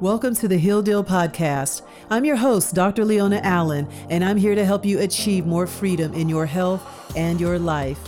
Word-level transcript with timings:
Welcome 0.00 0.34
to 0.36 0.48
the 0.48 0.56
Heal 0.56 0.80
Deal 0.80 1.04
Podcast. 1.04 1.82
I'm 2.08 2.24
your 2.24 2.36
host, 2.36 2.74
Dr. 2.74 3.04
Leona 3.04 3.38
Allen, 3.42 3.86
and 4.08 4.24
I'm 4.24 4.38
here 4.38 4.54
to 4.54 4.64
help 4.64 4.86
you 4.86 4.98
achieve 4.98 5.44
more 5.44 5.66
freedom 5.66 6.14
in 6.14 6.26
your 6.26 6.46
health 6.46 7.14
and 7.14 7.38
your 7.38 7.58
life. 7.58 8.00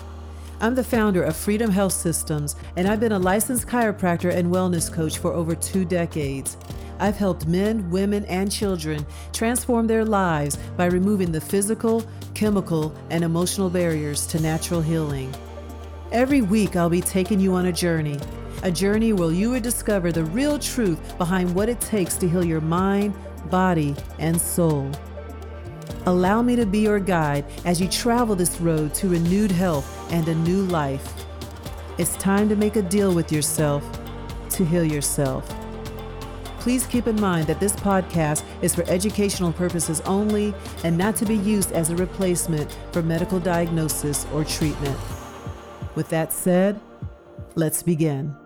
I'm 0.62 0.74
the 0.74 0.84
founder 0.84 1.22
of 1.22 1.36
Freedom 1.36 1.70
Health 1.70 1.92
Systems, 1.92 2.56
and 2.76 2.88
I've 2.88 2.98
been 2.98 3.12
a 3.12 3.18
licensed 3.18 3.66
chiropractor 3.66 4.32
and 4.34 4.50
wellness 4.50 4.90
coach 4.90 5.18
for 5.18 5.34
over 5.34 5.54
two 5.54 5.84
decades. 5.84 6.56
I've 6.98 7.18
helped 7.18 7.46
men, 7.46 7.90
women, 7.90 8.24
and 8.24 8.50
children 8.50 9.04
transform 9.34 9.86
their 9.86 10.06
lives 10.06 10.56
by 10.78 10.86
removing 10.86 11.30
the 11.30 11.42
physical, 11.42 12.06
chemical, 12.32 12.94
and 13.10 13.22
emotional 13.22 13.68
barriers 13.68 14.26
to 14.28 14.40
natural 14.40 14.80
healing. 14.80 15.30
Every 16.10 16.40
week, 16.40 16.74
I'll 16.74 16.88
be 16.88 17.02
taking 17.02 17.38
you 17.38 17.52
on 17.52 17.66
a 17.66 17.72
journey 17.72 18.18
a 18.62 18.70
journey 18.70 19.12
where 19.12 19.32
you 19.32 19.50
will 19.50 19.60
discover 19.60 20.12
the 20.12 20.24
real 20.26 20.58
truth 20.58 21.18
behind 21.18 21.54
what 21.54 21.68
it 21.68 21.80
takes 21.80 22.16
to 22.16 22.28
heal 22.28 22.44
your 22.44 22.60
mind, 22.60 23.14
body, 23.50 23.94
and 24.18 24.40
soul. 24.40 24.90
Allow 26.06 26.42
me 26.42 26.56
to 26.56 26.66
be 26.66 26.80
your 26.80 27.00
guide 27.00 27.44
as 27.64 27.80
you 27.80 27.88
travel 27.88 28.34
this 28.34 28.60
road 28.60 28.94
to 28.94 29.08
renewed 29.08 29.50
health 29.50 30.12
and 30.12 30.26
a 30.28 30.34
new 30.34 30.62
life. 30.64 31.12
It's 31.98 32.16
time 32.16 32.48
to 32.48 32.56
make 32.56 32.76
a 32.76 32.82
deal 32.82 33.14
with 33.14 33.30
yourself 33.30 33.84
to 34.50 34.64
heal 34.64 34.84
yourself. 34.84 35.48
Please 36.58 36.86
keep 36.86 37.08
in 37.08 37.20
mind 37.20 37.46
that 37.48 37.58
this 37.58 37.74
podcast 37.74 38.44
is 38.62 38.74
for 38.74 38.84
educational 38.88 39.52
purposes 39.52 40.00
only 40.02 40.54
and 40.84 40.96
not 40.96 41.16
to 41.16 41.24
be 41.24 41.36
used 41.36 41.72
as 41.72 41.90
a 41.90 41.96
replacement 41.96 42.76
for 42.92 43.02
medical 43.02 43.40
diagnosis 43.40 44.26
or 44.32 44.44
treatment. 44.44 44.96
With 45.96 46.08
that 46.10 46.32
said, 46.32 46.80
let's 47.56 47.82
begin. 47.82 48.36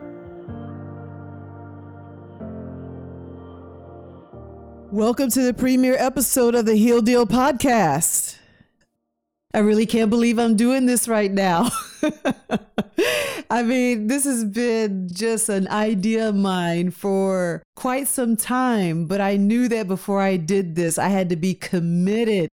Welcome 4.93 5.31
to 5.31 5.43
the 5.43 5.53
premiere 5.53 5.97
episode 5.99 6.55
of 6.55 6.65
the 6.65 6.77
Heal 6.77 7.03
Deal 7.03 7.27
podcast. 7.27 8.39
I 9.53 9.59
really 9.59 9.85
can't 9.85 10.11
believe 10.11 10.39
I'm 10.39 10.55
doing 10.55 10.87
this 10.87 11.09
right 11.09 11.31
now. 11.31 11.71
I 13.51 13.65
mean, 13.65 14.07
this 14.07 14.23
has 14.25 14.45
been 14.45 15.09
just 15.13 15.49
an 15.49 15.67
idea 15.69 16.29
of 16.29 16.37
mine 16.37 16.93
for 16.93 17.65
quite 17.75 18.07
some 18.07 18.37
time, 18.37 19.07
but 19.07 19.21
I 19.21 19.37
knew 19.37 19.67
that 19.69 19.89
before 19.89 20.23
I 20.23 20.37
did 20.37 20.77
this, 20.77 20.99
I 20.99 21.09
had 21.09 21.31
to 21.31 21.37
be 21.37 21.55
committed 21.55 22.49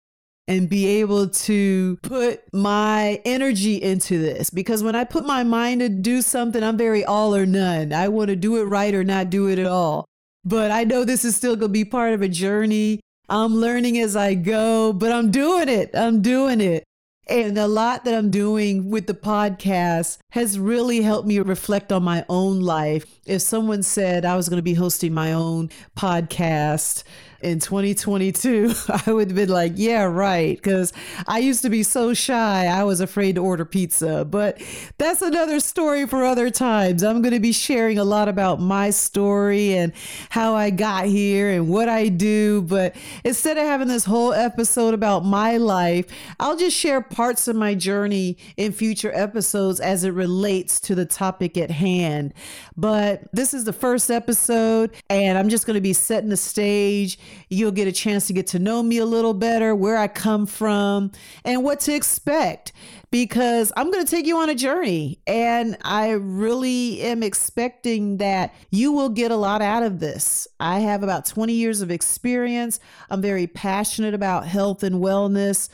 and 0.48 0.68
be 0.68 0.86
able 0.86 1.28
to 1.28 1.98
put 2.02 2.42
my 2.52 3.22
energy 3.24 3.80
into 3.80 4.18
this 4.18 4.50
because 4.50 4.82
when 4.82 4.96
I 4.96 5.04
put 5.04 5.24
my 5.24 5.44
mind 5.44 5.82
to 5.82 5.88
do 5.88 6.20
something, 6.20 6.64
I'm 6.64 6.76
very 6.76 7.04
all 7.04 7.34
or 7.34 7.46
none. 7.46 7.92
I 7.92 8.08
want 8.08 8.28
to 8.30 8.36
do 8.36 8.56
it 8.56 8.64
right 8.64 8.92
or 8.92 9.04
not 9.04 9.30
do 9.30 9.48
it 9.48 9.60
at 9.60 9.66
all. 9.66 10.08
But 10.44 10.70
I 10.70 10.84
know 10.84 11.04
this 11.04 11.24
is 11.24 11.36
still 11.36 11.56
going 11.56 11.70
to 11.70 11.72
be 11.72 11.84
part 11.84 12.12
of 12.12 12.22
a 12.22 12.28
journey. 12.28 13.00
I'm 13.28 13.54
learning 13.54 13.98
as 13.98 14.16
I 14.16 14.34
go, 14.34 14.92
but 14.92 15.10
I'm 15.10 15.30
doing 15.30 15.68
it. 15.68 15.90
I'm 15.94 16.20
doing 16.20 16.60
it. 16.60 16.84
And 17.26 17.56
a 17.56 17.66
lot 17.66 18.04
that 18.04 18.12
I'm 18.12 18.30
doing 18.30 18.90
with 18.90 19.06
the 19.06 19.14
podcast 19.14 20.18
has 20.32 20.58
really 20.58 21.00
helped 21.00 21.26
me 21.26 21.38
reflect 21.38 21.90
on 21.90 22.02
my 22.02 22.26
own 22.28 22.60
life. 22.60 23.06
If 23.24 23.40
someone 23.40 23.82
said 23.82 24.26
I 24.26 24.36
was 24.36 24.50
going 24.50 24.58
to 24.58 24.62
be 24.62 24.74
hosting 24.74 25.14
my 25.14 25.32
own 25.32 25.70
podcast, 25.96 27.02
in 27.44 27.60
2022, 27.60 28.72
I 29.06 29.12
would 29.12 29.28
have 29.28 29.36
been 29.36 29.50
like, 29.50 29.72
yeah, 29.76 30.04
right. 30.04 30.56
Because 30.56 30.92
I 31.28 31.38
used 31.38 31.62
to 31.62 31.70
be 31.70 31.82
so 31.82 32.14
shy, 32.14 32.66
I 32.66 32.84
was 32.84 33.00
afraid 33.00 33.34
to 33.34 33.42
order 33.42 33.64
pizza. 33.64 34.24
But 34.24 34.60
that's 34.98 35.20
another 35.20 35.60
story 35.60 36.06
for 36.06 36.24
other 36.24 36.50
times. 36.50 37.04
I'm 37.04 37.20
going 37.20 37.34
to 37.34 37.40
be 37.40 37.52
sharing 37.52 37.98
a 37.98 38.04
lot 38.04 38.28
about 38.28 38.60
my 38.60 38.90
story 38.90 39.74
and 39.74 39.92
how 40.30 40.54
I 40.54 40.70
got 40.70 41.04
here 41.04 41.50
and 41.50 41.68
what 41.68 41.88
I 41.88 42.08
do. 42.08 42.62
But 42.62 42.96
instead 43.24 43.58
of 43.58 43.64
having 43.64 43.88
this 43.88 44.06
whole 44.06 44.32
episode 44.32 44.94
about 44.94 45.24
my 45.24 45.58
life, 45.58 46.06
I'll 46.40 46.56
just 46.56 46.76
share 46.76 47.02
parts 47.02 47.46
of 47.46 47.56
my 47.56 47.74
journey 47.74 48.38
in 48.56 48.72
future 48.72 49.12
episodes 49.14 49.80
as 49.80 50.04
it 50.04 50.10
relates 50.10 50.80
to 50.80 50.94
the 50.94 51.04
topic 51.04 51.58
at 51.58 51.70
hand. 51.70 52.32
But 52.76 53.24
this 53.32 53.52
is 53.52 53.64
the 53.64 53.72
first 53.72 54.10
episode, 54.10 54.92
and 55.10 55.36
I'm 55.36 55.50
just 55.50 55.66
going 55.66 55.74
to 55.74 55.80
be 55.80 55.92
setting 55.92 56.30
the 56.30 56.36
stage 56.36 57.18
You'll 57.48 57.72
get 57.72 57.88
a 57.88 57.92
chance 57.92 58.26
to 58.26 58.32
get 58.32 58.46
to 58.48 58.58
know 58.58 58.82
me 58.82 58.98
a 58.98 59.06
little 59.06 59.34
better, 59.34 59.74
where 59.74 59.96
I 59.96 60.08
come 60.08 60.46
from, 60.46 61.12
and 61.44 61.62
what 61.62 61.80
to 61.80 61.94
expect 61.94 62.72
because 63.10 63.72
I'm 63.76 63.92
going 63.92 64.04
to 64.04 64.10
take 64.10 64.26
you 64.26 64.38
on 64.38 64.48
a 64.48 64.54
journey. 64.54 65.20
And 65.26 65.76
I 65.82 66.10
really 66.10 67.00
am 67.02 67.22
expecting 67.22 68.16
that 68.16 68.52
you 68.70 68.90
will 68.90 69.08
get 69.08 69.30
a 69.30 69.36
lot 69.36 69.62
out 69.62 69.84
of 69.84 70.00
this. 70.00 70.48
I 70.58 70.80
have 70.80 71.02
about 71.02 71.24
20 71.24 71.52
years 71.52 71.80
of 71.80 71.90
experience. 71.92 72.80
I'm 73.10 73.22
very 73.22 73.46
passionate 73.46 74.14
about 74.14 74.46
health 74.46 74.82
and 74.82 74.96
wellness. 74.96 75.68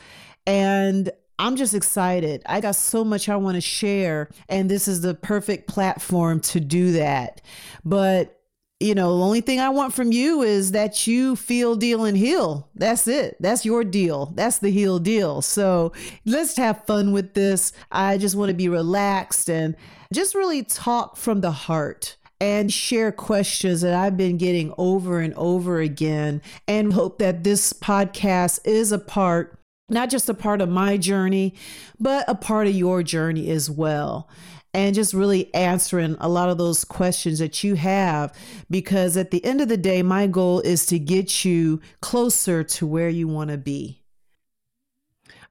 And 0.45 1.11
I'm 1.39 1.55
just 1.55 1.73
excited. 1.73 2.43
I 2.45 2.61
got 2.61 2.75
so 2.75 3.03
much 3.03 3.27
I 3.27 3.35
want 3.35 3.55
to 3.55 3.61
share, 3.61 4.29
and 4.47 4.69
this 4.69 4.87
is 4.87 5.01
the 5.01 5.15
perfect 5.15 5.67
platform 5.67 6.39
to 6.41 6.59
do 6.59 6.91
that. 6.91 7.41
But 7.83 8.40
you 8.81 8.95
know, 8.95 9.17
the 9.17 9.23
only 9.23 9.41
thing 9.41 9.59
I 9.59 9.69
want 9.69 9.93
from 9.93 10.11
you 10.11 10.41
is 10.41 10.71
that 10.71 11.05
you 11.05 11.35
feel, 11.35 11.75
deal, 11.75 12.03
and 12.03 12.17
heal. 12.17 12.69
That's 12.73 13.07
it. 13.07 13.37
That's 13.39 13.65
your 13.65 13.83
deal. 13.83 14.33
That's 14.35 14.57
the 14.57 14.71
heal 14.71 14.99
deal. 14.99 15.41
So 15.41 15.93
let's 16.25 16.57
have 16.57 16.85
fun 16.85 17.11
with 17.11 17.33
this. 17.33 17.73
I 17.91 18.17
just 18.17 18.35
want 18.35 18.49
to 18.49 18.55
be 18.55 18.69
relaxed 18.69 19.49
and 19.49 19.75
just 20.11 20.33
really 20.33 20.63
talk 20.63 21.15
from 21.15 21.41
the 21.41 21.51
heart 21.51 22.17
and 22.39 22.73
share 22.73 23.11
questions 23.11 23.81
that 23.81 23.93
I've 23.93 24.17
been 24.17 24.37
getting 24.37 24.73
over 24.77 25.19
and 25.19 25.33
over 25.35 25.79
again 25.79 26.41
and 26.67 26.91
hope 26.91 27.19
that 27.19 27.43
this 27.43 27.71
podcast 27.71 28.59
is 28.65 28.91
a 28.91 28.99
part 28.99 29.57
not 29.89 30.09
just 30.09 30.29
a 30.29 30.33
part 30.33 30.61
of 30.61 30.69
my 30.69 30.95
journey, 30.95 31.53
but 31.99 32.23
a 32.29 32.33
part 32.33 32.65
of 32.65 32.73
your 32.73 33.03
journey 33.03 33.49
as 33.49 33.69
well 33.69 34.29
and 34.73 34.95
just 34.95 35.13
really 35.13 35.53
answering 35.53 36.15
a 36.19 36.29
lot 36.29 36.49
of 36.49 36.57
those 36.57 36.83
questions 36.83 37.39
that 37.39 37.63
you 37.63 37.75
have. 37.75 38.33
Because 38.69 39.17
at 39.17 39.31
the 39.31 39.43
end 39.43 39.61
of 39.61 39.67
the 39.67 39.77
day, 39.77 40.01
my 40.01 40.27
goal 40.27 40.61
is 40.61 40.85
to 40.87 40.99
get 40.99 41.43
you 41.43 41.81
closer 42.01 42.63
to 42.63 42.87
where 42.87 43.09
you 43.09 43.27
want 43.27 43.49
to 43.49 43.57
be. 43.57 44.01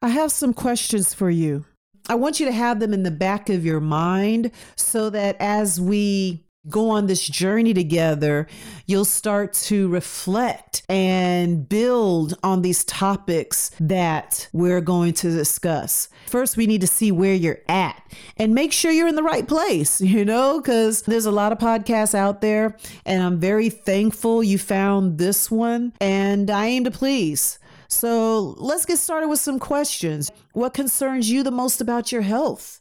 I 0.03 0.09
have 0.09 0.33
some 0.33 0.55
questions 0.55 1.13
for 1.13 1.29
you. 1.29 1.67
I 2.09 2.15
want 2.15 2.41
you 2.41 2.47
to 2.47 2.53
have 2.53 2.81
them 2.81 2.95
in 2.95 3.03
the 3.03 3.11
back 3.11 3.51
of 3.51 3.65
your 3.65 3.81
mind 3.81 4.51
so 4.75 5.11
that 5.11 5.37
as 5.39 5.81
we 5.81 6.45
go 6.69 6.91
on 6.91 7.07
this 7.07 7.27
journey 7.27 7.73
together, 7.73 8.47
you'll 8.87 9.05
start 9.05 9.55
to 9.55 9.89
reflect 9.89 10.83
and 10.89 11.69
build 11.69 12.39
on 12.43 12.63
these 12.63 12.85
topics 12.85 13.71
that 13.81 14.49
we're 14.53 14.83
going 14.83 15.15
to 15.15 15.31
discuss. 15.31 16.09
First, 16.27 16.57
we 16.57 16.67
need 16.67 16.83
to 16.83 16.87
see 16.87 17.11
where 17.13 17.35
you're 17.35 17.61
at 17.69 18.03
and 18.37 18.55
make 18.55 18.73
sure 18.73 18.91
you're 18.91 19.09
in 19.09 19.15
the 19.15 19.23
right 19.23 19.49
place, 19.49 20.01
you 20.01 20.25
know, 20.25 20.61
because 20.61 21.03
there's 21.03 21.27
a 21.27 21.31
lot 21.31 21.53
of 21.53 21.59
podcasts 21.59 22.15
out 22.15 22.41
there, 22.41 22.77
and 23.07 23.23
I'm 23.23 23.41
very 23.41 23.71
thankful 23.71 24.43
you 24.43 24.59
found 24.59 25.19
this 25.19 25.51
one, 25.51 25.95
and 26.01 26.51
I 26.51 26.67
aim 26.67 26.85
to 26.85 26.91
please. 26.91 27.59
So 27.89 28.55
let's 28.59 28.87
get 28.87 28.99
started 28.99 29.29
with 29.29 29.41
some 29.41 29.59
questions. 29.59 30.31
What 30.53 30.75
concerns 30.75 31.31
you 31.31 31.43
the 31.43 31.51
most 31.51 31.81
about 31.81 32.13
your 32.13 32.23
health? 32.23 32.80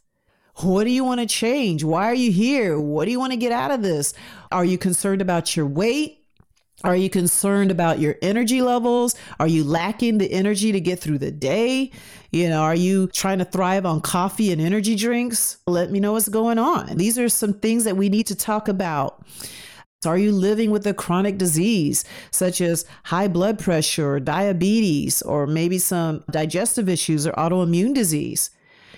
What 0.56 0.84
do 0.84 0.90
you 0.90 1.04
want 1.04 1.20
to 1.20 1.26
change? 1.26 1.84
Why 1.84 2.06
are 2.06 2.14
you 2.14 2.32
here? 2.32 2.78
What 2.78 3.06
do 3.06 3.10
you 3.10 3.18
want 3.18 3.32
to 3.32 3.38
get 3.38 3.52
out 3.52 3.70
of 3.70 3.82
this? 3.82 4.14
Are 4.52 4.64
you 4.64 4.78
concerned 4.78 5.22
about 5.22 5.56
your 5.56 5.66
weight? 5.66 6.18
Are 6.82 6.96
you 6.96 7.10
concerned 7.10 7.70
about 7.70 7.98
your 7.98 8.16
energy 8.22 8.62
levels? 8.62 9.14
Are 9.38 9.46
you 9.46 9.64
lacking 9.64 10.16
the 10.16 10.32
energy 10.32 10.72
to 10.72 10.80
get 10.80 10.98
through 10.98 11.18
the 11.18 11.30
day? 11.30 11.90
You 12.30 12.48
know, 12.48 12.62
are 12.62 12.74
you 12.74 13.08
trying 13.08 13.38
to 13.38 13.44
thrive 13.44 13.84
on 13.84 14.00
coffee 14.00 14.50
and 14.50 14.62
energy 14.62 14.96
drinks? 14.96 15.58
Let 15.66 15.90
me 15.90 16.00
know 16.00 16.12
what's 16.12 16.28
going 16.28 16.58
on. 16.58 16.96
These 16.96 17.18
are 17.18 17.28
some 17.28 17.52
things 17.52 17.84
that 17.84 17.98
we 17.98 18.08
need 18.08 18.26
to 18.28 18.34
talk 18.34 18.66
about. 18.68 19.22
Are 20.06 20.16
you 20.16 20.32
living 20.32 20.70
with 20.70 20.86
a 20.86 20.94
chronic 20.94 21.36
disease 21.36 22.06
such 22.30 22.62
as 22.62 22.86
high 23.04 23.28
blood 23.28 23.58
pressure 23.58 24.14
or 24.14 24.20
diabetes 24.20 25.20
or 25.20 25.46
maybe 25.46 25.76
some 25.76 26.24
digestive 26.30 26.88
issues 26.88 27.26
or 27.26 27.32
autoimmune 27.32 27.92
disease? 27.92 28.48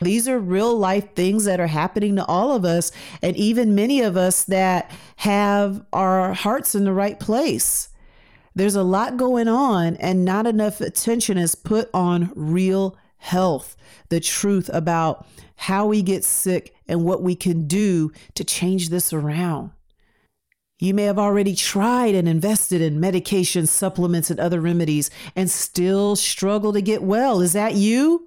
These 0.02 0.28
are 0.28 0.38
real 0.38 0.76
life 0.76 1.14
things 1.14 1.44
that 1.44 1.60
are 1.60 1.66
happening 1.66 2.16
to 2.16 2.24
all 2.26 2.52
of 2.52 2.64
us, 2.64 2.92
and 3.22 3.36
even 3.36 3.74
many 3.74 4.00
of 4.00 4.16
us 4.16 4.44
that 4.44 4.90
have 5.16 5.84
our 5.92 6.34
hearts 6.34 6.74
in 6.74 6.84
the 6.84 6.92
right 6.92 7.18
place. 7.18 7.88
There's 8.54 8.74
a 8.74 8.82
lot 8.82 9.16
going 9.16 9.48
on, 9.48 9.96
and 9.96 10.24
not 10.24 10.46
enough 10.46 10.80
attention 10.80 11.38
is 11.38 11.54
put 11.54 11.88
on 11.94 12.32
real 12.34 12.96
health, 13.16 13.76
the 14.08 14.20
truth 14.20 14.68
about 14.72 15.26
how 15.56 15.86
we 15.86 16.02
get 16.02 16.24
sick 16.24 16.74
and 16.88 17.04
what 17.04 17.22
we 17.22 17.34
can 17.34 17.66
do 17.66 18.12
to 18.34 18.44
change 18.44 18.88
this 18.88 19.12
around. 19.12 19.70
You 20.80 20.94
may 20.94 21.04
have 21.04 21.18
already 21.18 21.54
tried 21.54 22.16
and 22.16 22.28
invested 22.28 22.80
in 22.80 22.98
medication, 22.98 23.68
supplements, 23.68 24.30
and 24.30 24.40
other 24.40 24.60
remedies 24.60 25.10
and 25.36 25.48
still 25.48 26.16
struggle 26.16 26.72
to 26.72 26.82
get 26.82 27.04
well. 27.04 27.40
Is 27.40 27.52
that 27.52 27.74
you? 27.74 28.26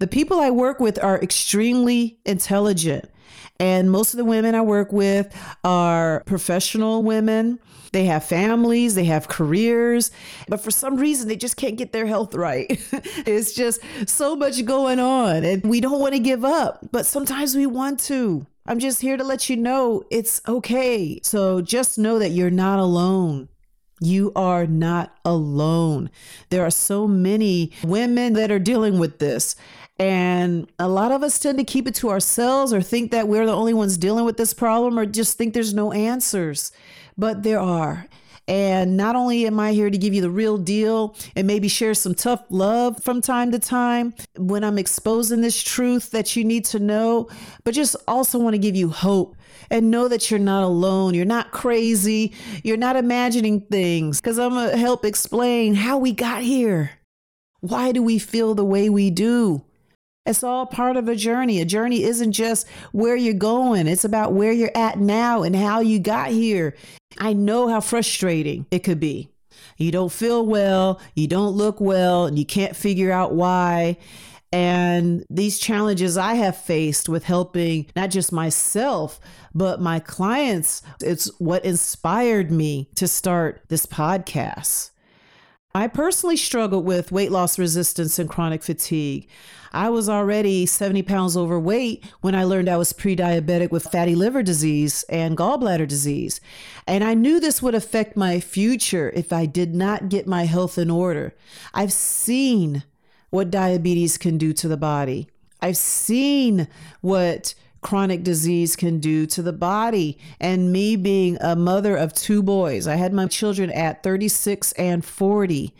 The 0.00 0.06
people 0.06 0.38
I 0.38 0.50
work 0.50 0.78
with 0.78 1.02
are 1.02 1.20
extremely 1.20 2.20
intelligent. 2.24 3.10
And 3.58 3.90
most 3.90 4.14
of 4.14 4.18
the 4.18 4.24
women 4.24 4.54
I 4.54 4.60
work 4.60 4.92
with 4.92 5.34
are 5.64 6.22
professional 6.24 7.02
women. 7.02 7.58
They 7.90 8.04
have 8.04 8.22
families, 8.22 8.94
they 8.94 9.06
have 9.06 9.26
careers, 9.26 10.12
but 10.46 10.60
for 10.60 10.70
some 10.70 10.96
reason 10.96 11.26
they 11.26 11.36
just 11.36 11.56
can't 11.56 11.76
get 11.76 11.92
their 11.92 12.06
health 12.06 12.34
right. 12.34 12.66
it's 13.26 13.54
just 13.54 13.80
so 14.06 14.36
much 14.36 14.64
going 14.66 15.00
on, 15.00 15.42
and 15.42 15.64
we 15.64 15.80
don't 15.80 15.98
want 15.98 16.12
to 16.12 16.20
give 16.20 16.44
up, 16.44 16.86
but 16.92 17.06
sometimes 17.06 17.56
we 17.56 17.66
want 17.66 17.98
to. 18.00 18.46
I'm 18.66 18.78
just 18.78 19.00
here 19.00 19.16
to 19.16 19.24
let 19.24 19.48
you 19.48 19.56
know 19.56 20.04
it's 20.10 20.42
okay. 20.46 21.18
So 21.24 21.62
just 21.62 21.98
know 21.98 22.18
that 22.18 22.30
you're 22.30 22.50
not 22.50 22.78
alone. 22.78 23.48
You 24.00 24.32
are 24.36 24.66
not 24.66 25.16
alone. 25.24 26.10
There 26.50 26.64
are 26.64 26.70
so 26.70 27.08
many 27.08 27.72
women 27.82 28.34
that 28.34 28.50
are 28.50 28.58
dealing 28.58 28.98
with 28.98 29.18
this. 29.18 29.56
And 29.98 30.70
a 30.78 30.88
lot 30.88 31.10
of 31.10 31.22
us 31.22 31.38
tend 31.38 31.58
to 31.58 31.64
keep 31.64 31.88
it 31.88 31.94
to 31.96 32.10
ourselves 32.10 32.72
or 32.72 32.80
think 32.80 33.10
that 33.10 33.26
we're 33.26 33.46
the 33.46 33.54
only 33.54 33.74
ones 33.74 33.98
dealing 33.98 34.24
with 34.24 34.36
this 34.36 34.54
problem 34.54 34.98
or 34.98 35.06
just 35.06 35.36
think 35.36 35.54
there's 35.54 35.74
no 35.74 35.92
answers. 35.92 36.70
But 37.16 37.42
there 37.42 37.58
are. 37.58 38.06
And 38.48 38.96
not 38.96 39.14
only 39.14 39.46
am 39.46 39.60
I 39.60 39.72
here 39.72 39.90
to 39.90 39.98
give 39.98 40.14
you 40.14 40.22
the 40.22 40.30
real 40.30 40.56
deal 40.56 41.14
and 41.36 41.46
maybe 41.46 41.68
share 41.68 41.92
some 41.92 42.14
tough 42.14 42.44
love 42.48 43.02
from 43.02 43.20
time 43.20 43.52
to 43.52 43.58
time 43.58 44.14
when 44.36 44.64
I'm 44.64 44.78
exposing 44.78 45.42
this 45.42 45.62
truth 45.62 46.12
that 46.12 46.34
you 46.34 46.44
need 46.44 46.64
to 46.66 46.78
know, 46.78 47.28
but 47.64 47.74
just 47.74 47.94
also 48.08 48.38
want 48.38 48.54
to 48.54 48.58
give 48.58 48.74
you 48.74 48.88
hope 48.88 49.36
and 49.70 49.90
know 49.90 50.08
that 50.08 50.30
you're 50.30 50.40
not 50.40 50.62
alone. 50.62 51.12
You're 51.12 51.26
not 51.26 51.50
crazy. 51.50 52.32
You're 52.64 52.78
not 52.78 52.96
imagining 52.96 53.60
things 53.60 54.18
because 54.18 54.38
I'm 54.38 54.54
going 54.54 54.70
to 54.70 54.78
help 54.78 55.04
explain 55.04 55.74
how 55.74 55.98
we 55.98 56.12
got 56.12 56.40
here. 56.40 56.92
Why 57.60 57.92
do 57.92 58.02
we 58.02 58.18
feel 58.18 58.54
the 58.54 58.64
way 58.64 58.88
we 58.88 59.10
do? 59.10 59.62
It's 60.28 60.42
all 60.42 60.66
part 60.66 60.98
of 60.98 61.08
a 61.08 61.16
journey. 61.16 61.60
A 61.60 61.64
journey 61.64 62.02
isn't 62.02 62.32
just 62.32 62.68
where 62.92 63.16
you're 63.16 63.32
going, 63.32 63.86
it's 63.86 64.04
about 64.04 64.34
where 64.34 64.52
you're 64.52 64.76
at 64.76 64.98
now 64.98 65.42
and 65.42 65.56
how 65.56 65.80
you 65.80 65.98
got 65.98 66.30
here. 66.30 66.76
I 67.16 67.32
know 67.32 67.68
how 67.68 67.80
frustrating 67.80 68.66
it 68.70 68.80
could 68.80 69.00
be. 69.00 69.30
You 69.78 69.90
don't 69.90 70.12
feel 70.12 70.44
well, 70.44 71.00
you 71.14 71.28
don't 71.28 71.56
look 71.56 71.80
well, 71.80 72.26
and 72.26 72.38
you 72.38 72.44
can't 72.44 72.76
figure 72.76 73.10
out 73.10 73.32
why. 73.32 73.96
And 74.52 75.24
these 75.30 75.58
challenges 75.58 76.18
I 76.18 76.34
have 76.34 76.56
faced 76.56 77.08
with 77.08 77.24
helping 77.24 77.86
not 77.96 78.10
just 78.10 78.30
myself, 78.30 79.18
but 79.54 79.80
my 79.80 79.98
clients, 79.98 80.82
it's 81.00 81.30
what 81.38 81.64
inspired 81.64 82.50
me 82.50 82.90
to 82.96 83.08
start 83.08 83.62
this 83.68 83.86
podcast. 83.86 84.90
I 85.74 85.86
personally 85.86 86.36
struggled 86.36 86.84
with 86.84 87.12
weight 87.12 87.30
loss 87.30 87.58
resistance 87.58 88.18
and 88.18 88.28
chronic 88.28 88.62
fatigue. 88.62 89.28
I 89.72 89.90
was 89.90 90.08
already 90.08 90.66
70 90.66 91.02
pounds 91.02 91.36
overweight 91.36 92.04
when 92.20 92.34
I 92.34 92.44
learned 92.44 92.68
I 92.68 92.76
was 92.76 92.92
pre 92.92 93.16
diabetic 93.16 93.70
with 93.70 93.84
fatty 93.84 94.14
liver 94.14 94.42
disease 94.42 95.04
and 95.08 95.36
gallbladder 95.36 95.86
disease. 95.86 96.40
And 96.86 97.04
I 97.04 97.14
knew 97.14 97.40
this 97.40 97.62
would 97.62 97.74
affect 97.74 98.16
my 98.16 98.40
future 98.40 99.10
if 99.14 99.32
I 99.32 99.46
did 99.46 99.74
not 99.74 100.08
get 100.08 100.26
my 100.26 100.44
health 100.44 100.78
in 100.78 100.90
order. 100.90 101.34
I've 101.74 101.92
seen 101.92 102.84
what 103.30 103.50
diabetes 103.50 104.16
can 104.16 104.38
do 104.38 104.52
to 104.54 104.68
the 104.68 104.76
body, 104.76 105.28
I've 105.60 105.76
seen 105.76 106.68
what 107.00 107.54
chronic 107.80 108.22
disease 108.22 108.76
can 108.76 108.98
do 108.98 109.26
to 109.26 109.42
the 109.42 109.52
body. 109.52 110.18
And 110.40 110.72
me 110.72 110.96
being 110.96 111.38
a 111.40 111.54
mother 111.54 111.96
of 111.96 112.12
two 112.12 112.42
boys, 112.42 112.86
I 112.86 112.96
had 112.96 113.12
my 113.12 113.26
children 113.26 113.70
at 113.70 114.02
36 114.02 114.72
and 114.72 115.04
40. 115.04 115.74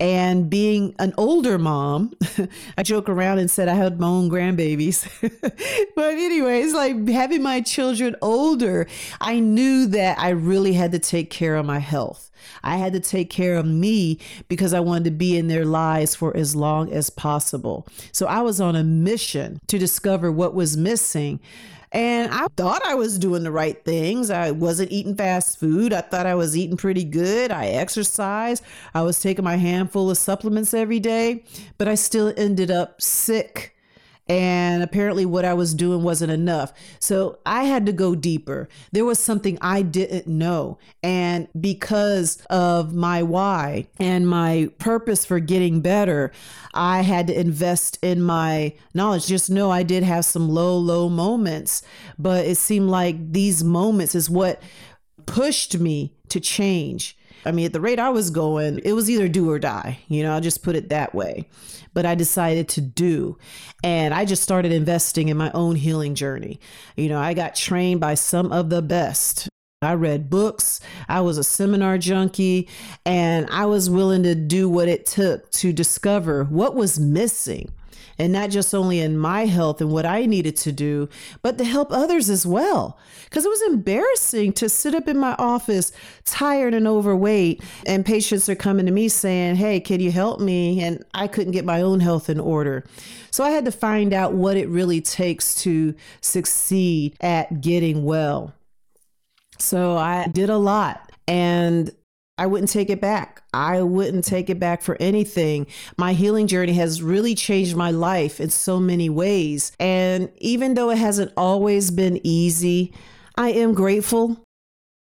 And 0.00 0.48
being 0.48 0.94
an 1.00 1.12
older 1.18 1.58
mom, 1.58 2.14
I 2.78 2.84
joke 2.84 3.08
around 3.08 3.38
and 3.40 3.50
said 3.50 3.68
I 3.68 3.74
had 3.74 3.98
my 3.98 4.06
own 4.06 4.30
grandbabies. 4.30 5.08
but, 5.96 6.14
anyways, 6.14 6.72
like 6.72 7.08
having 7.08 7.42
my 7.42 7.60
children 7.60 8.14
older, 8.22 8.86
I 9.20 9.40
knew 9.40 9.86
that 9.86 10.18
I 10.18 10.28
really 10.30 10.74
had 10.74 10.92
to 10.92 11.00
take 11.00 11.30
care 11.30 11.56
of 11.56 11.66
my 11.66 11.80
health. 11.80 12.30
I 12.62 12.76
had 12.76 12.92
to 12.92 13.00
take 13.00 13.30
care 13.30 13.56
of 13.56 13.66
me 13.66 14.18
because 14.48 14.72
I 14.72 14.80
wanted 14.80 15.04
to 15.04 15.10
be 15.10 15.36
in 15.36 15.48
their 15.48 15.64
lives 15.64 16.14
for 16.14 16.36
as 16.36 16.54
long 16.54 16.92
as 16.92 17.10
possible. 17.10 17.86
So 18.12 18.26
I 18.26 18.40
was 18.42 18.60
on 18.60 18.76
a 18.76 18.84
mission 18.84 19.60
to 19.66 19.78
discover 19.78 20.30
what 20.30 20.54
was 20.54 20.76
missing. 20.76 21.40
And 21.92 22.32
I 22.32 22.48
thought 22.56 22.84
I 22.84 22.94
was 22.94 23.18
doing 23.18 23.44
the 23.44 23.50
right 23.50 23.82
things. 23.84 24.30
I 24.30 24.50
wasn't 24.50 24.92
eating 24.92 25.14
fast 25.14 25.58
food. 25.58 25.92
I 25.92 26.02
thought 26.02 26.26
I 26.26 26.34
was 26.34 26.56
eating 26.56 26.76
pretty 26.76 27.04
good. 27.04 27.50
I 27.50 27.66
exercised. 27.66 28.62
I 28.94 29.02
was 29.02 29.20
taking 29.20 29.44
my 29.44 29.56
handful 29.56 30.10
of 30.10 30.18
supplements 30.18 30.74
every 30.74 31.00
day, 31.00 31.44
but 31.78 31.88
I 31.88 31.94
still 31.94 32.32
ended 32.36 32.70
up 32.70 33.00
sick 33.00 33.74
and 34.28 34.82
apparently 34.82 35.24
what 35.24 35.44
I 35.44 35.54
was 35.54 35.74
doing 35.74 36.02
wasn't 36.02 36.32
enough. 36.32 36.72
So 36.98 37.38
I 37.46 37.64
had 37.64 37.86
to 37.86 37.92
go 37.92 38.14
deeper. 38.14 38.68
There 38.92 39.04
was 39.04 39.18
something 39.18 39.58
I 39.60 39.82
didn't 39.82 40.26
know. 40.26 40.78
And 41.02 41.48
because 41.58 42.42
of 42.50 42.94
my 42.94 43.22
why 43.22 43.88
and 43.98 44.28
my 44.28 44.70
purpose 44.78 45.24
for 45.24 45.40
getting 45.40 45.80
better, 45.80 46.30
I 46.74 47.02
had 47.02 47.26
to 47.28 47.38
invest 47.38 47.98
in 48.02 48.22
my 48.22 48.74
knowledge. 48.94 49.26
Just 49.26 49.50
know 49.50 49.70
I 49.70 49.82
did 49.82 50.02
have 50.02 50.24
some 50.24 50.48
low, 50.48 50.76
low 50.76 51.08
moments, 51.08 51.82
but 52.18 52.44
it 52.44 52.56
seemed 52.56 52.90
like 52.90 53.32
these 53.32 53.64
moments 53.64 54.14
is 54.14 54.28
what 54.28 54.62
pushed 55.26 55.78
me 55.78 56.14
to 56.28 56.40
change. 56.40 57.17
I 57.44 57.52
mean, 57.52 57.66
at 57.66 57.72
the 57.72 57.80
rate 57.80 57.98
I 57.98 58.10
was 58.10 58.30
going, 58.30 58.80
it 58.84 58.92
was 58.92 59.08
either 59.08 59.28
do 59.28 59.50
or 59.50 59.58
die. 59.58 60.00
You 60.08 60.22
know, 60.22 60.34
I'll 60.34 60.40
just 60.40 60.62
put 60.62 60.76
it 60.76 60.88
that 60.90 61.14
way 61.14 61.46
but 61.98 62.06
I 62.06 62.14
decided 62.14 62.68
to 62.68 62.80
do. 62.80 63.38
And 63.82 64.14
I 64.14 64.24
just 64.24 64.44
started 64.44 64.70
investing 64.70 65.30
in 65.30 65.36
my 65.36 65.50
own 65.52 65.74
healing 65.74 66.14
journey. 66.14 66.60
You 66.96 67.08
know, 67.08 67.18
I 67.18 67.34
got 67.34 67.56
trained 67.56 68.00
by 68.00 68.14
some 68.14 68.52
of 68.52 68.70
the 68.70 68.82
best. 68.82 69.48
I 69.82 69.94
read 69.94 70.30
books, 70.30 70.80
I 71.08 71.20
was 71.20 71.38
a 71.38 71.44
seminar 71.44 71.98
junkie, 71.98 72.68
and 73.04 73.48
I 73.48 73.66
was 73.66 73.88
willing 73.88 74.24
to 74.24 74.34
do 74.34 74.68
what 74.68 74.88
it 74.88 75.06
took 75.06 75.50
to 75.52 75.72
discover 75.72 76.44
what 76.44 76.74
was 76.74 76.98
missing 76.98 77.70
and 78.18 78.32
not 78.32 78.50
just 78.50 78.74
only 78.74 79.00
in 79.00 79.16
my 79.16 79.46
health 79.46 79.80
and 79.80 79.90
what 79.90 80.06
I 80.06 80.26
needed 80.26 80.56
to 80.58 80.72
do, 80.72 81.08
but 81.42 81.58
to 81.58 81.64
help 81.64 81.92
others 81.92 82.28
as 82.28 82.46
well. 82.46 82.98
Because 83.24 83.44
it 83.44 83.48
was 83.48 83.62
embarrassing 83.62 84.52
to 84.54 84.68
sit 84.68 84.94
up 84.94 85.08
in 85.08 85.18
my 85.18 85.34
office 85.38 85.92
tired 86.24 86.74
and 86.74 86.86
overweight, 86.86 87.62
and 87.86 88.04
patients 88.04 88.48
are 88.48 88.54
coming 88.54 88.86
to 88.86 88.92
me 88.92 89.08
saying, 89.08 89.56
Hey, 89.56 89.80
can 89.80 90.00
you 90.00 90.10
help 90.10 90.40
me? 90.40 90.80
And 90.82 91.04
I 91.14 91.28
couldn't 91.28 91.52
get 91.52 91.64
my 91.64 91.80
own 91.80 92.00
health 92.00 92.28
in 92.28 92.40
order. 92.40 92.84
So 93.30 93.44
I 93.44 93.50
had 93.50 93.64
to 93.66 93.72
find 93.72 94.12
out 94.12 94.32
what 94.32 94.56
it 94.56 94.68
really 94.68 95.00
takes 95.00 95.54
to 95.62 95.94
succeed 96.20 97.16
at 97.20 97.60
getting 97.60 98.04
well. 98.04 98.54
So 99.58 99.96
I 99.96 100.28
did 100.28 100.50
a 100.50 100.56
lot. 100.56 101.12
And 101.26 101.90
I 102.38 102.46
wouldn't 102.46 102.70
take 102.70 102.88
it 102.88 103.00
back. 103.00 103.42
I 103.52 103.82
wouldn't 103.82 104.24
take 104.24 104.48
it 104.48 104.60
back 104.60 104.80
for 104.80 104.96
anything. 105.00 105.66
My 105.96 106.12
healing 106.12 106.46
journey 106.46 106.74
has 106.74 107.02
really 107.02 107.34
changed 107.34 107.76
my 107.76 107.90
life 107.90 108.40
in 108.40 108.50
so 108.50 108.78
many 108.78 109.10
ways. 109.10 109.72
And 109.80 110.30
even 110.38 110.74
though 110.74 110.90
it 110.90 110.98
hasn't 110.98 111.32
always 111.36 111.90
been 111.90 112.20
easy, 112.24 112.94
I 113.36 113.50
am 113.50 113.74
grateful. 113.74 114.42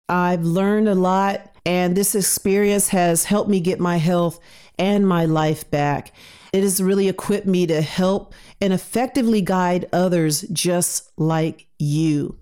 I've 0.08 0.44
learned 0.44 0.88
a 0.88 0.94
lot, 0.94 1.52
and 1.66 1.96
this 1.96 2.14
experience 2.14 2.88
has 2.90 3.24
helped 3.24 3.50
me 3.50 3.58
get 3.58 3.80
my 3.80 3.96
health 3.96 4.38
and 4.78 5.06
my 5.06 5.24
life 5.24 5.68
back. 5.70 6.12
It 6.52 6.62
has 6.62 6.80
really 6.80 7.08
equipped 7.08 7.46
me 7.46 7.66
to 7.66 7.82
help 7.82 8.32
and 8.60 8.72
effectively 8.72 9.42
guide 9.42 9.88
others 9.92 10.42
just 10.52 11.10
like 11.18 11.66
you. 11.78 12.38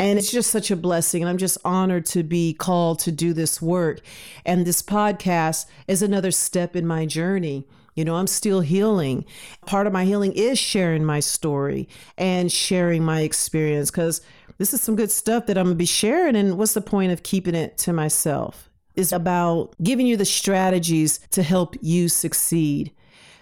And 0.00 0.18
it's 0.18 0.32
just 0.32 0.50
such 0.50 0.70
a 0.70 0.76
blessing. 0.76 1.22
And 1.22 1.28
I'm 1.28 1.36
just 1.36 1.58
honored 1.62 2.06
to 2.06 2.22
be 2.22 2.54
called 2.54 3.00
to 3.00 3.12
do 3.12 3.34
this 3.34 3.60
work. 3.60 4.00
And 4.46 4.66
this 4.66 4.80
podcast 4.80 5.66
is 5.86 6.00
another 6.00 6.30
step 6.30 6.74
in 6.74 6.86
my 6.86 7.04
journey. 7.04 7.66
You 7.94 8.06
know, 8.06 8.16
I'm 8.16 8.26
still 8.26 8.62
healing. 8.62 9.26
Part 9.66 9.86
of 9.86 9.92
my 9.92 10.06
healing 10.06 10.32
is 10.32 10.58
sharing 10.58 11.04
my 11.04 11.20
story 11.20 11.86
and 12.16 12.50
sharing 12.50 13.04
my 13.04 13.20
experience 13.20 13.90
because 13.90 14.22
this 14.56 14.72
is 14.72 14.80
some 14.80 14.96
good 14.96 15.10
stuff 15.10 15.44
that 15.46 15.58
I'm 15.58 15.66
going 15.66 15.74
to 15.74 15.78
be 15.78 15.84
sharing. 15.84 16.34
And 16.34 16.56
what's 16.56 16.72
the 16.72 16.80
point 16.80 17.12
of 17.12 17.22
keeping 17.22 17.54
it 17.54 17.76
to 17.78 17.92
myself? 17.92 18.70
It's 18.94 19.12
about 19.12 19.74
giving 19.82 20.06
you 20.06 20.16
the 20.16 20.24
strategies 20.24 21.18
to 21.32 21.42
help 21.42 21.76
you 21.82 22.08
succeed. 22.08 22.92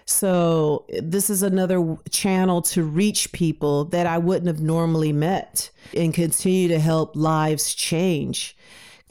So, 0.09 0.85
this 0.89 1.29
is 1.29 1.43
another 1.43 1.95
channel 2.09 2.63
to 2.63 2.83
reach 2.83 3.31
people 3.31 3.85
that 3.85 4.07
I 4.07 4.17
wouldn't 4.17 4.47
have 4.47 4.59
normally 4.59 5.13
met 5.13 5.69
and 5.95 6.11
continue 6.11 6.67
to 6.69 6.79
help 6.79 7.15
lives 7.15 7.75
change. 7.75 8.57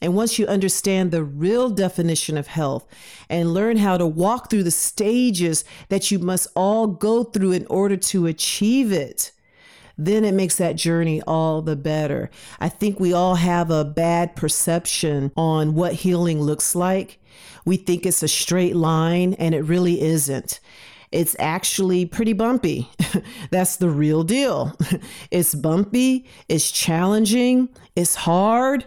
And 0.01 0.13
once 0.13 0.37
you 0.37 0.45
understand 0.45 1.11
the 1.11 1.23
real 1.23 1.69
definition 1.69 2.37
of 2.37 2.47
health 2.47 2.85
and 3.29 3.53
learn 3.53 3.77
how 3.77 3.95
to 3.97 4.05
walk 4.05 4.49
through 4.49 4.63
the 4.63 4.71
stages 4.71 5.63
that 5.87 6.11
you 6.11 6.19
must 6.19 6.47
all 6.53 6.85
go 6.85 7.23
through 7.23 7.53
in 7.53 7.65
order 7.67 7.95
to 7.95 8.25
achieve 8.25 8.91
it, 8.91 9.31
then 9.99 10.23
it 10.23 10.33
makes 10.33 10.55
that 10.55 10.77
journey 10.77 11.21
all 11.23 11.61
the 11.61 11.75
better. 11.75 12.29
I 12.59 12.69
think 12.69 12.99
we 12.99 13.11
all 13.11 13.35
have 13.35 13.69
a 13.69 13.83
bad 13.83 14.35
perception 14.35 15.31
on 15.35 15.75
what 15.75 15.93
healing 15.93 16.41
looks 16.41 16.73
like. 16.73 17.19
We 17.65 17.75
think 17.75 18.05
it's 18.05 18.23
a 18.23 18.29
straight 18.29 18.77
line, 18.77 19.33
and 19.33 19.53
it 19.53 19.61
really 19.61 20.01
isn't. 20.01 20.61
it's 21.11 21.35
actually 21.39 22.05
pretty 22.05 22.33
bumpy. 22.33 22.87
That's 23.51 23.77
the 23.77 23.89
real 23.89 24.23
deal. 24.23 24.77
it's 25.31 25.55
bumpy, 25.55 26.27
it's 26.47 26.71
challenging, 26.71 27.69
it's 27.95 28.15
hard. 28.15 28.85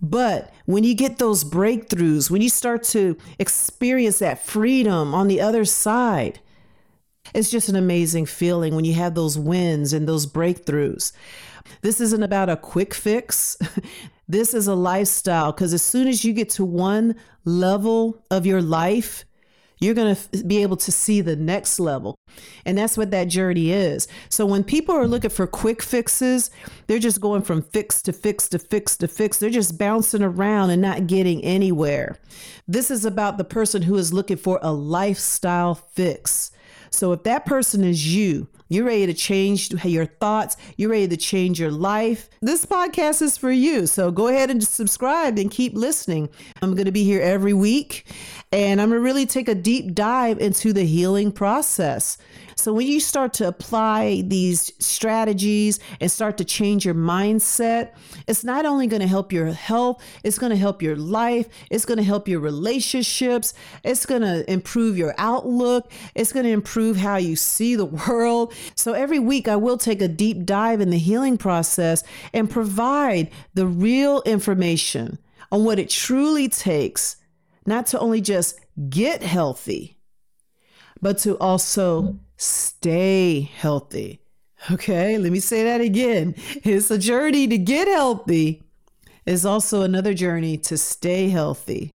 But 0.00 0.52
when 0.66 0.82
you 0.82 0.94
get 0.94 1.18
those 1.18 1.44
breakthroughs, 1.44 2.30
when 2.30 2.42
you 2.42 2.48
start 2.48 2.82
to 2.84 3.16
experience 3.38 4.18
that 4.18 4.44
freedom 4.44 5.14
on 5.14 5.28
the 5.28 5.40
other 5.40 5.64
side, 5.64 6.40
it's 7.34 7.50
just 7.50 7.68
an 7.68 7.76
amazing 7.76 8.26
feeling 8.26 8.74
when 8.74 8.84
you 8.84 8.94
have 8.94 9.14
those 9.14 9.38
wins 9.38 9.92
and 9.92 10.08
those 10.08 10.26
breakthroughs. 10.26 11.12
This 11.80 12.00
isn't 12.00 12.22
about 12.22 12.48
a 12.48 12.56
quick 12.56 12.94
fix. 12.94 13.56
this 14.28 14.54
is 14.54 14.66
a 14.66 14.74
lifestyle 14.74 15.52
because 15.52 15.72
as 15.72 15.82
soon 15.82 16.08
as 16.08 16.24
you 16.24 16.32
get 16.32 16.50
to 16.50 16.64
one 16.64 17.16
level 17.44 18.24
of 18.30 18.46
your 18.46 18.62
life, 18.62 19.24
you're 19.82 19.94
going 19.94 20.14
to 20.14 20.44
be 20.44 20.62
able 20.62 20.76
to 20.76 20.92
see 20.92 21.20
the 21.20 21.34
next 21.34 21.80
level. 21.80 22.14
And 22.64 22.78
that's 22.78 22.96
what 22.96 23.10
that 23.10 23.24
journey 23.24 23.72
is. 23.72 24.06
So 24.28 24.46
when 24.46 24.62
people 24.62 24.94
are 24.94 25.08
looking 25.08 25.30
for 25.30 25.46
quick 25.48 25.82
fixes, 25.82 26.50
they're 26.86 27.00
just 27.00 27.20
going 27.20 27.42
from 27.42 27.62
fix 27.62 28.00
to 28.02 28.12
fix 28.12 28.48
to 28.50 28.60
fix 28.60 28.96
to 28.98 29.08
fix. 29.08 29.38
They're 29.38 29.50
just 29.50 29.78
bouncing 29.78 30.22
around 30.22 30.70
and 30.70 30.80
not 30.80 31.08
getting 31.08 31.44
anywhere. 31.44 32.16
This 32.68 32.92
is 32.92 33.04
about 33.04 33.38
the 33.38 33.44
person 33.44 33.82
who 33.82 33.96
is 33.96 34.12
looking 34.12 34.36
for 34.36 34.60
a 34.62 34.72
lifestyle 34.72 35.74
fix. 35.74 36.52
So 36.92 37.12
if 37.12 37.22
that 37.24 37.46
person 37.46 37.82
is 37.84 38.14
you, 38.14 38.48
you're 38.68 38.86
ready 38.86 39.06
to 39.06 39.14
change 39.14 39.70
your 39.84 40.06
thoughts. 40.06 40.56
You're 40.76 40.90
ready 40.90 41.08
to 41.08 41.16
change 41.16 41.60
your 41.60 41.70
life. 41.70 42.30
This 42.40 42.64
podcast 42.64 43.20
is 43.20 43.36
for 43.36 43.50
you. 43.50 43.86
So 43.86 44.10
go 44.10 44.28
ahead 44.28 44.50
and 44.50 44.62
subscribe 44.62 45.38
and 45.38 45.50
keep 45.50 45.74
listening. 45.74 46.30
I'm 46.62 46.74
going 46.74 46.86
to 46.86 46.92
be 46.92 47.04
here 47.04 47.20
every 47.20 47.52
week 47.52 48.06
and 48.52 48.82
I'm 48.82 48.90
to 48.90 49.00
really 49.00 49.24
take 49.24 49.48
a 49.48 49.54
deep 49.54 49.94
dive 49.94 50.38
into 50.38 50.74
the 50.74 50.84
healing 50.84 51.32
process. 51.32 52.18
So 52.54 52.74
when 52.74 52.86
you 52.86 53.00
start 53.00 53.32
to 53.34 53.48
apply 53.48 54.22
these 54.26 54.72
strategies 54.78 55.80
and 56.00 56.10
start 56.10 56.36
to 56.36 56.44
change 56.44 56.84
your 56.84 56.94
mindset, 56.94 57.92
it's 58.28 58.44
not 58.44 58.66
only 58.66 58.86
to 59.00 59.08
help 59.08 59.32
your 59.32 59.46
health, 59.46 60.04
it's 60.22 60.38
to 60.50 60.56
help 60.56 60.82
your 60.82 60.94
life, 60.94 61.48
it's 61.70 61.86
to 61.86 62.02
help 62.02 62.28
your 62.28 62.40
relationships, 62.40 63.54
it's 63.84 64.04
to 64.06 64.52
improve 64.52 64.98
your 64.98 65.14
outlook, 65.16 65.90
it's 66.14 66.32
to 66.32 66.46
improve 66.46 66.98
how 66.98 67.16
you 67.16 67.36
see 67.36 67.74
the 67.74 67.84
world. 68.08 68.52
So 68.74 68.92
every 68.92 69.18
week 69.18 69.48
I 69.48 69.56
will 69.56 69.78
take 69.78 70.02
a 70.02 70.08
deep 70.08 70.44
dive 70.44 70.82
in 70.82 70.90
the 70.90 70.98
healing 70.98 71.38
process 71.38 72.04
and 72.34 72.50
provide 72.50 73.30
the 73.54 73.66
real 73.66 74.20
information 74.26 75.18
on 75.50 75.64
what 75.64 75.78
it 75.78 75.88
truly 75.88 76.48
takes 76.48 77.16
not 77.66 77.86
to 77.86 77.98
only 77.98 78.20
just 78.20 78.58
get 78.88 79.22
healthy, 79.22 79.98
but 81.00 81.18
to 81.18 81.38
also 81.38 82.18
stay 82.36 83.40
healthy. 83.40 84.20
Okay, 84.70 85.18
let 85.18 85.32
me 85.32 85.40
say 85.40 85.64
that 85.64 85.80
again. 85.80 86.34
It's 86.64 86.90
a 86.90 86.98
journey 86.98 87.48
to 87.48 87.58
get 87.58 87.88
healthy, 87.88 88.62
it's 89.24 89.44
also 89.44 89.82
another 89.82 90.14
journey 90.14 90.56
to 90.58 90.76
stay 90.76 91.28
healthy. 91.28 91.90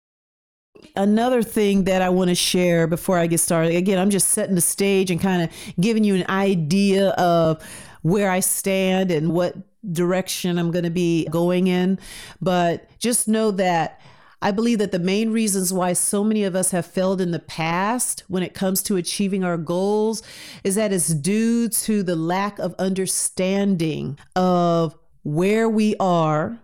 Another 0.95 1.43
thing 1.43 1.85
that 1.85 2.01
I 2.01 2.09
want 2.09 2.29
to 2.29 2.35
share 2.35 2.87
before 2.87 3.19
I 3.19 3.27
get 3.27 3.41
started 3.41 3.75
again, 3.75 3.99
I'm 3.99 4.11
just 4.11 4.29
setting 4.31 4.55
the 4.55 4.61
stage 4.61 5.11
and 5.11 5.21
kind 5.21 5.43
of 5.43 5.51
giving 5.81 6.05
you 6.05 6.15
an 6.15 6.25
idea 6.29 7.11
of 7.11 7.63
where 8.03 8.31
I 8.31 8.41
stand 8.41 9.11
and 9.11 9.33
what 9.33 9.57
direction 9.93 10.59
I'm 10.59 10.71
going 10.71 10.85
to 10.85 10.91
be 10.91 11.27
going 11.27 11.67
in. 11.67 11.99
But 12.41 12.89
just 12.99 13.27
know 13.27 13.51
that 13.53 14.01
I 14.43 14.51
believe 14.51 14.79
that 14.79 14.93
the 14.93 14.99
main 14.99 15.31
reasons 15.31 15.73
why 15.73 15.95
so 15.95 16.23
many 16.23 16.45
of 16.45 16.55
us 16.55 16.71
have 16.71 16.87
failed 16.87 17.21
in 17.21 17.31
the 17.31 17.39
past 17.39 18.23
when 18.29 18.43
it 18.43 18.55
comes 18.55 18.83
to 18.85 18.97
achieving 18.97 19.43
our 19.43 19.57
goals 19.57 20.23
is 20.63 20.75
that 20.75 20.93
it's 20.93 21.09
due 21.09 21.69
to 21.69 22.03
the 22.03 22.17
lack 22.17 22.59
of 22.59 22.75
understanding 22.79 24.19
of 24.35 24.97
where 25.23 25.69
we 25.69 25.97
are, 25.99 26.59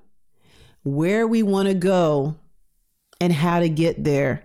where 0.82 1.26
we 1.26 1.42
want 1.42 1.68
to 1.68 1.74
go, 1.74 2.36
and 3.20 3.32
how 3.32 3.60
to 3.60 3.68
get 3.68 4.04
there. 4.04 4.44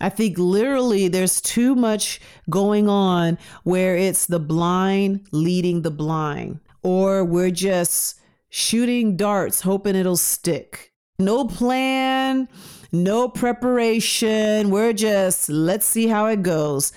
I 0.00 0.08
think 0.08 0.38
literally 0.38 1.08
there's 1.08 1.40
too 1.40 1.74
much 1.74 2.20
going 2.48 2.88
on 2.88 3.38
where 3.64 3.96
it's 3.96 4.26
the 4.26 4.38
blind 4.38 5.26
leading 5.32 5.82
the 5.82 5.90
blind, 5.90 6.60
or 6.82 7.24
we're 7.24 7.50
just 7.50 8.20
shooting 8.48 9.16
darts 9.16 9.62
hoping 9.62 9.96
it'll 9.96 10.16
stick. 10.16 10.92
No 11.18 11.46
plan, 11.46 12.48
no 12.92 13.28
preparation. 13.28 14.70
We're 14.70 14.92
just, 14.92 15.48
let's 15.48 15.86
see 15.86 16.06
how 16.08 16.26
it 16.26 16.42
goes. 16.42 16.92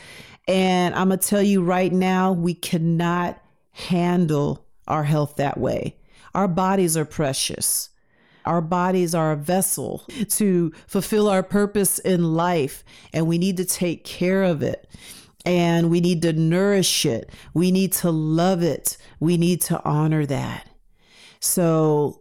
And 0.48 0.96
I'm 0.96 1.08
going 1.10 1.20
to 1.20 1.28
tell 1.28 1.42
you 1.42 1.64
right 1.64 1.94
now, 1.94 2.34
we 2.34 2.54
cannot 2.54 3.42
handle 3.72 4.66
our 4.88 5.04
health 5.04 5.36
that 5.38 5.58
way. 5.58 5.96
Our 6.34 6.48
bodies 6.48 6.98
are 6.98 7.06
precious. 7.06 7.90
Our 8.46 8.62
bodies 8.62 9.14
are 9.14 9.32
a 9.32 9.38
vessel 9.38 10.06
to 10.30 10.72
fulfill 10.88 11.30
our 11.30 11.44
purpose 11.44 12.00
in 12.00 12.34
life, 12.34 12.84
and 13.14 13.28
we 13.28 13.38
need 13.38 13.58
to 13.58 13.66
take 13.66 14.04
care 14.04 14.44
of 14.44 14.64
it. 14.64 14.90
And 15.46 15.90
we 15.90 16.02
need 16.02 16.22
to 16.24 16.34
nourish 16.34 17.06
it. 17.06 17.30
We 17.54 17.72
need 17.72 17.94
to 17.94 18.12
love 18.12 18.64
it. 18.64 18.98
We 19.20 19.38
need 19.38 19.62
to 19.62 19.82
honor 19.86 20.26
that. 20.26 20.68
So 21.40 22.19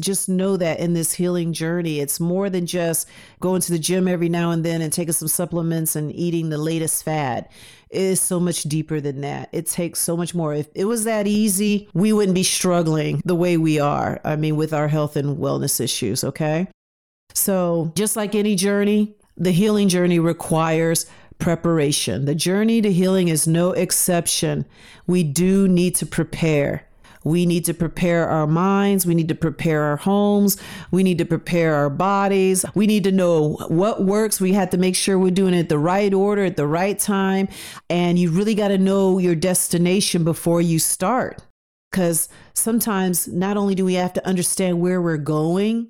just 0.00 0.28
know 0.28 0.56
that 0.56 0.80
in 0.80 0.94
this 0.94 1.12
healing 1.12 1.52
journey, 1.52 2.00
it's 2.00 2.18
more 2.18 2.50
than 2.50 2.66
just 2.66 3.08
going 3.40 3.60
to 3.60 3.72
the 3.72 3.78
gym 3.78 4.08
every 4.08 4.28
now 4.28 4.50
and 4.50 4.64
then 4.64 4.82
and 4.82 4.92
taking 4.92 5.12
some 5.12 5.28
supplements 5.28 5.94
and 5.94 6.12
eating 6.14 6.50
the 6.50 6.58
latest 6.58 7.04
fad. 7.04 7.48
It 7.90 8.02
is 8.02 8.20
so 8.20 8.40
much 8.40 8.64
deeper 8.64 9.00
than 9.00 9.20
that. 9.20 9.48
It 9.52 9.66
takes 9.66 10.00
so 10.00 10.16
much 10.16 10.34
more. 10.34 10.52
If 10.52 10.68
it 10.74 10.86
was 10.86 11.04
that 11.04 11.28
easy, 11.28 11.88
we 11.94 12.12
wouldn't 12.12 12.34
be 12.34 12.42
struggling 12.42 13.22
the 13.24 13.36
way 13.36 13.56
we 13.56 13.78
are. 13.78 14.20
I 14.24 14.34
mean, 14.34 14.56
with 14.56 14.72
our 14.72 14.88
health 14.88 15.14
and 15.14 15.38
wellness 15.38 15.80
issues, 15.80 16.24
okay? 16.24 16.66
So, 17.32 17.92
just 17.94 18.16
like 18.16 18.34
any 18.34 18.56
journey, 18.56 19.14
the 19.36 19.52
healing 19.52 19.88
journey 19.88 20.18
requires 20.18 21.06
preparation. 21.38 22.24
The 22.24 22.34
journey 22.34 22.80
to 22.82 22.92
healing 22.92 23.28
is 23.28 23.46
no 23.46 23.72
exception. 23.72 24.64
We 25.06 25.22
do 25.22 25.68
need 25.68 25.94
to 25.96 26.06
prepare. 26.06 26.88
We 27.24 27.46
need 27.46 27.64
to 27.64 27.74
prepare 27.74 28.28
our 28.28 28.46
minds. 28.46 29.06
We 29.06 29.14
need 29.14 29.28
to 29.28 29.34
prepare 29.34 29.82
our 29.82 29.96
homes. 29.96 30.56
We 30.90 31.02
need 31.02 31.18
to 31.18 31.24
prepare 31.24 31.74
our 31.74 31.90
bodies. 31.90 32.64
We 32.74 32.86
need 32.86 33.04
to 33.04 33.12
know 33.12 33.54
what 33.68 34.04
works. 34.04 34.40
We 34.40 34.52
have 34.52 34.70
to 34.70 34.78
make 34.78 34.94
sure 34.94 35.18
we're 35.18 35.30
doing 35.30 35.54
it 35.54 35.68
the 35.68 35.78
right 35.78 36.12
order 36.12 36.44
at 36.44 36.56
the 36.56 36.66
right 36.66 36.98
time. 36.98 37.48
And 37.90 38.18
you 38.18 38.30
really 38.30 38.54
got 38.54 38.68
to 38.68 38.78
know 38.78 39.18
your 39.18 39.34
destination 39.34 40.22
before 40.24 40.60
you 40.60 40.78
start. 40.78 41.42
Because 41.90 42.28
sometimes 42.54 43.28
not 43.28 43.56
only 43.56 43.74
do 43.74 43.84
we 43.84 43.94
have 43.94 44.12
to 44.14 44.26
understand 44.26 44.80
where 44.80 45.00
we're 45.00 45.16
going, 45.16 45.88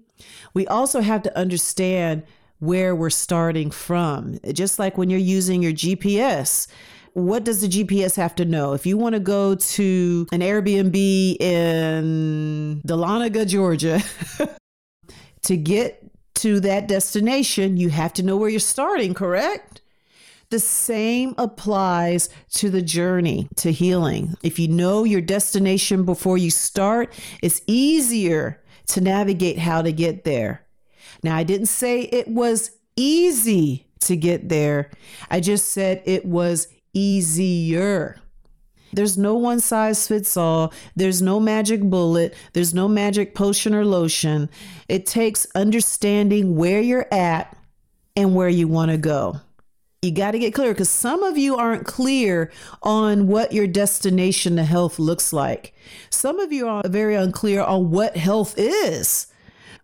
we 0.52 0.66
also 0.66 1.00
have 1.00 1.22
to 1.22 1.36
understand 1.36 2.22
where 2.58 2.94
we're 2.94 3.10
starting 3.10 3.70
from. 3.70 4.38
Just 4.52 4.78
like 4.78 4.96
when 4.96 5.10
you're 5.10 5.18
using 5.18 5.62
your 5.62 5.72
GPS, 5.72 6.66
what 7.14 7.44
does 7.44 7.60
the 7.60 7.68
GPS 7.68 8.16
have 8.16 8.34
to 8.36 8.44
know? 8.44 8.72
If 8.74 8.86
you 8.86 8.98
want 8.98 9.14
to 9.14 9.20
go 9.20 9.54
to 9.54 10.26
an 10.32 10.40
Airbnb 10.40 11.40
in 11.40 12.82
Dahlonega, 12.86 13.46
Georgia, 13.46 14.02
to 15.42 15.56
get 15.56 16.04
to 16.36 16.58
that 16.60 16.88
destination, 16.88 17.76
you 17.76 17.88
have 17.90 18.12
to 18.14 18.24
know 18.24 18.36
where 18.36 18.48
you're 18.48 18.60
starting, 18.60 19.14
correct? 19.14 19.80
The 20.50 20.58
same 20.58 21.34
applies 21.38 22.28
to 22.54 22.68
the 22.68 22.82
journey 22.82 23.48
to 23.56 23.70
healing. 23.70 24.34
If 24.42 24.58
you 24.58 24.66
know 24.68 25.04
your 25.04 25.20
destination 25.20 26.04
before 26.04 26.36
you 26.36 26.50
start, 26.50 27.12
it's 27.42 27.62
easier 27.68 28.60
to 28.88 29.00
navigate 29.00 29.58
how 29.58 29.82
to 29.82 29.92
get 29.92 30.24
there. 30.24 30.66
Now, 31.22 31.36
I 31.36 31.44
didn't 31.44 31.66
say 31.66 32.02
it 32.02 32.26
was 32.28 32.72
easy 32.96 33.86
to 34.00 34.16
get 34.16 34.48
there, 34.48 34.90
I 35.30 35.40
just 35.40 35.70
said 35.70 36.02
it 36.04 36.26
was 36.26 36.68
easier. 36.94 38.20
There's 38.92 39.18
no 39.18 39.34
one 39.34 39.60
size 39.60 40.06
fits 40.06 40.36
all. 40.36 40.72
There's 40.94 41.20
no 41.20 41.40
magic 41.40 41.82
bullet. 41.82 42.34
There's 42.52 42.72
no 42.72 42.86
magic 42.86 43.34
potion 43.34 43.74
or 43.74 43.84
lotion. 43.84 44.48
It 44.88 45.04
takes 45.04 45.46
understanding 45.54 46.56
where 46.56 46.80
you're 46.80 47.08
at 47.12 47.56
and 48.16 48.34
where 48.34 48.48
you 48.48 48.68
want 48.68 48.92
to 48.92 48.96
go. 48.96 49.40
You 50.02 50.12
got 50.12 50.32
to 50.32 50.38
get 50.38 50.54
clear 50.54 50.72
because 50.72 50.90
some 50.90 51.22
of 51.22 51.38
you 51.38 51.56
aren't 51.56 51.86
clear 51.86 52.52
on 52.82 53.26
what 53.26 53.52
your 53.52 53.66
destination 53.66 54.56
to 54.56 54.62
health 54.62 54.98
looks 54.98 55.32
like. 55.32 55.74
Some 56.10 56.38
of 56.40 56.52
you 56.52 56.68
are 56.68 56.86
very 56.86 57.14
unclear 57.14 57.62
on 57.62 57.90
what 57.90 58.16
health 58.16 58.54
is. 58.58 59.28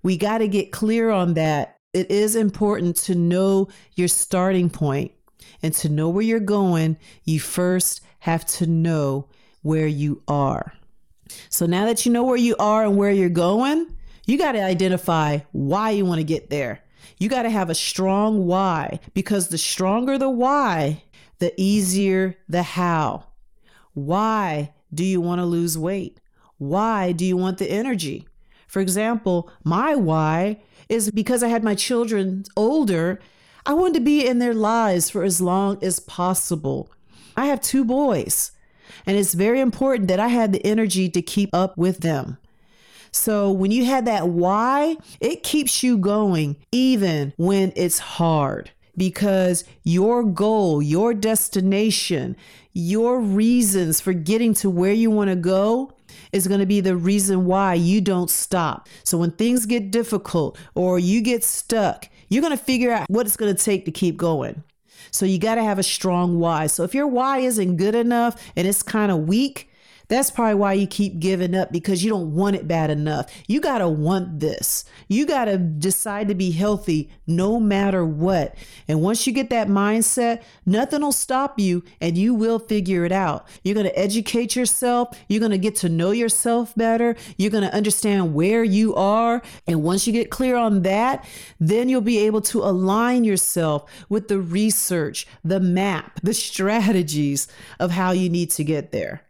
We 0.03 0.19
got 0.19 0.39
to 0.39 0.49
get 0.49 0.73
clear 0.73 1.11
on 1.11 1.35
that. 1.35 1.79
It 1.93 2.11
is 2.11 2.37
important 2.37 2.97
to 2.97 3.15
know 3.15 3.69
your 3.97 4.09
starting 4.09 4.71
point. 4.71 5.13
And 5.63 5.75
to 5.75 5.89
know 5.89 6.09
where 6.09 6.23
you're 6.23 6.41
going, 6.41 6.97
you 7.25 7.41
first 7.41 8.03
have 8.21 8.45
to 8.47 8.67
know 8.67 9.29
where 9.63 9.87
you 9.87 10.23
are. 10.29 10.73
So 11.49 11.67
now 11.67 11.87
that 11.87 12.05
you 12.05 12.13
know 12.13 12.25
where 12.25 12.37
you 12.37 12.57
are 12.59 12.85
and 12.85 12.97
where 12.97 13.11
you're 13.11 13.29
going, 13.29 13.95
you 14.27 14.39
got 14.39 14.53
to 14.53 14.63
identify 14.63 15.39
why 15.53 15.91
you 15.91 16.05
want 16.05 16.19
to 16.19 16.25
get 16.25 16.51
there. 16.51 16.83
You 17.19 17.29
got 17.29 17.43
to 17.43 17.51
have 17.51 17.71
a 17.71 17.75
strong 17.75 18.47
why 18.47 19.01
because 19.15 19.49
the 19.49 19.59
stronger 19.59 20.19
the 20.19 20.31
why, 20.31 21.03
the 21.39 21.53
easier 21.57 22.37
the 22.49 22.63
how. 22.63 23.25
Why 23.95 24.73
do 24.93 25.05
you 25.05 25.21
want 25.21 25.41
to 25.41 25.45
lose 25.45 25.77
weight? 25.77 26.21
Why 26.59 27.13
do 27.13 27.25
you 27.25 27.37
want 27.37 27.59
the 27.59 27.71
energy? 27.71 28.27
For 28.67 28.81
example, 28.81 29.51
my 29.65 29.95
why 29.95 30.63
is 30.89 31.11
because 31.11 31.43
I 31.43 31.49
had 31.49 31.65
my 31.65 31.75
children 31.75 32.45
older, 32.57 33.21
I 33.67 33.75
wanted 33.75 33.95
to 33.95 34.01
be 34.01 34.27
in 34.27 34.39
their 34.39 34.55
lives 34.55 35.11
for 35.11 35.23
as 35.23 35.41
long 35.41 35.83
as 35.83 36.01
possible. 36.01 36.91
I 37.37 37.47
have 37.47 37.61
two 37.61 37.85
boys, 37.85 38.53
and 39.07 39.17
it's 39.17 39.35
very 39.35 39.61
important 39.61 40.09
that 40.09 40.21
I 40.21 40.29
had 40.29 40.53
the 40.53 40.65
energy 40.65 41.09
to 41.11 41.23
keep 41.23 41.51
up 41.53 41.77
with 41.77 41.99
them. 41.99 42.39
So 43.13 43.51
when 43.51 43.71
you 43.71 43.85
had 43.85 44.07
that 44.07 44.29
why, 44.29 44.97
it 45.21 45.43
keeps 45.43 45.83
you 45.83 45.99
going 45.99 46.57
even 46.71 47.33
when 47.37 47.73
it's 47.75 47.99
hard 47.99 48.71
because 48.97 49.65
your 49.83 50.23
goal, 50.23 50.83
your 50.83 51.15
destination, 51.15 52.37
your 52.73 53.19
reasons 53.19 54.01
for 54.01 54.13
getting 54.13 54.55
to 54.55 54.71
where 54.71 54.93
you 54.93 55.11
want 55.11 55.31
to 55.31 55.37
go 55.37 55.93
is 56.33 56.47
going 56.47 56.61
to 56.61 56.67
be 56.67 56.81
the 56.81 56.97
reason 56.97 57.47
why 57.47 57.75
you 57.75 58.01
don't 58.01 58.31
stop. 58.31 58.89
So 59.05 59.19
when 59.19 59.33
things 59.33 59.67
get 59.67 59.91
difficult 59.91 60.59
or 60.75 60.99
you 60.99 61.21
get 61.21 61.43
stuck, 61.43 62.09
you're 62.31 62.41
going 62.41 62.57
to 62.57 62.65
figure 62.65 62.93
out 62.93 63.11
what 63.11 63.27
it's 63.27 63.37
going 63.37 63.55
to 63.55 63.63
take 63.63 63.85
to 63.85 63.91
keep 63.91 64.17
going. 64.17 64.63
So 65.11 65.27
you 65.27 65.39
got 65.39 65.57
to 65.57 65.63
have 65.63 65.79
a 65.79 65.83
strong 65.83 66.39
why. 66.39 66.67
So 66.67 66.85
if 66.85 66.95
your 66.95 67.07
why 67.07 67.39
isn't 67.39 67.77
good 67.77 67.95
enough 67.95 68.41
and 68.57 68.67
it's 68.67 68.83
kind 68.83 69.13
of 69.13 69.29
weak, 69.29 69.70
that's 70.11 70.31
probably 70.31 70.57
why 70.57 70.73
you 70.73 70.89
keep 70.89 71.21
giving 71.21 71.55
up 71.55 71.71
because 71.71 72.03
you 72.03 72.11
don't 72.11 72.35
want 72.35 72.57
it 72.57 72.67
bad 72.67 72.91
enough. 72.91 73.33
You 73.47 73.61
got 73.61 73.79
to 73.79 73.89
want 73.89 74.41
this. 74.41 74.85
You 75.07 75.25
got 75.25 75.45
to 75.45 75.57
decide 75.57 76.27
to 76.29 76.35
be 76.35 76.51
healthy 76.51 77.11
no 77.29 77.61
matter 77.61 78.05
what. 78.05 78.57
And 78.89 79.03
once 79.03 79.25
you 79.25 79.33
get 79.33 79.51
that 79.51 79.69
mindset, 79.69 80.43
nothing 80.67 81.03
will 81.03 81.13
stop 81.13 81.61
you 81.61 81.85
and 82.01 82.19
you 82.19 82.35
will 82.35 82.59
figure 82.59 83.05
it 83.05 83.13
out. 83.13 83.47
You're 83.63 83.77
going 83.77 83.87
to 83.87 83.97
educate 83.97 84.57
yourself. 84.57 85.17
You're 85.29 85.39
going 85.39 85.53
to 85.53 85.59
get 85.59 85.77
to 85.77 85.89
know 85.89 86.11
yourself 86.11 86.75
better. 86.75 87.15
You're 87.37 87.53
going 87.53 87.69
to 87.69 87.75
understand 87.75 88.35
where 88.35 88.65
you 88.65 88.97
are. 88.97 89.43
And 89.69 89.85
once 89.85 90.09
you 90.09 90.13
get 90.13 90.29
clear 90.29 90.57
on 90.57 90.83
that, 90.83 91.25
then 91.61 91.89
you'll 91.89 92.01
be 92.01 92.19
able 92.19 92.41
to 92.41 92.65
align 92.65 93.23
yourself 93.23 93.89
with 94.09 94.27
the 94.27 94.41
research, 94.41 95.29
the 95.45 95.61
map, 95.61 96.19
the 96.21 96.35
strategies 96.51 97.47
of 97.79 97.93
how 97.93 98.11
you 98.11 98.29
need 98.29 98.51
to 98.51 98.65
get 98.65 98.91
there. 98.91 99.23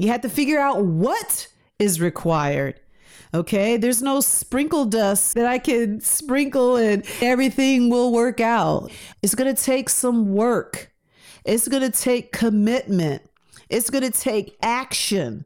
You 0.00 0.08
have 0.08 0.22
to 0.22 0.30
figure 0.30 0.58
out 0.58 0.82
what 0.82 1.46
is 1.78 2.00
required. 2.00 2.80
Okay, 3.34 3.76
there's 3.76 4.00
no 4.00 4.20
sprinkle 4.22 4.86
dust 4.86 5.34
that 5.34 5.44
I 5.44 5.58
can 5.58 6.00
sprinkle 6.00 6.76
and 6.76 7.04
everything 7.20 7.90
will 7.90 8.10
work 8.10 8.40
out. 8.40 8.90
It's 9.20 9.34
going 9.34 9.54
to 9.54 9.62
take 9.62 9.90
some 9.90 10.32
work, 10.32 10.90
it's 11.44 11.68
going 11.68 11.82
to 11.82 11.90
take 11.90 12.32
commitment, 12.32 13.20
it's 13.68 13.90
going 13.90 14.10
to 14.10 14.10
take 14.10 14.56
action. 14.62 15.44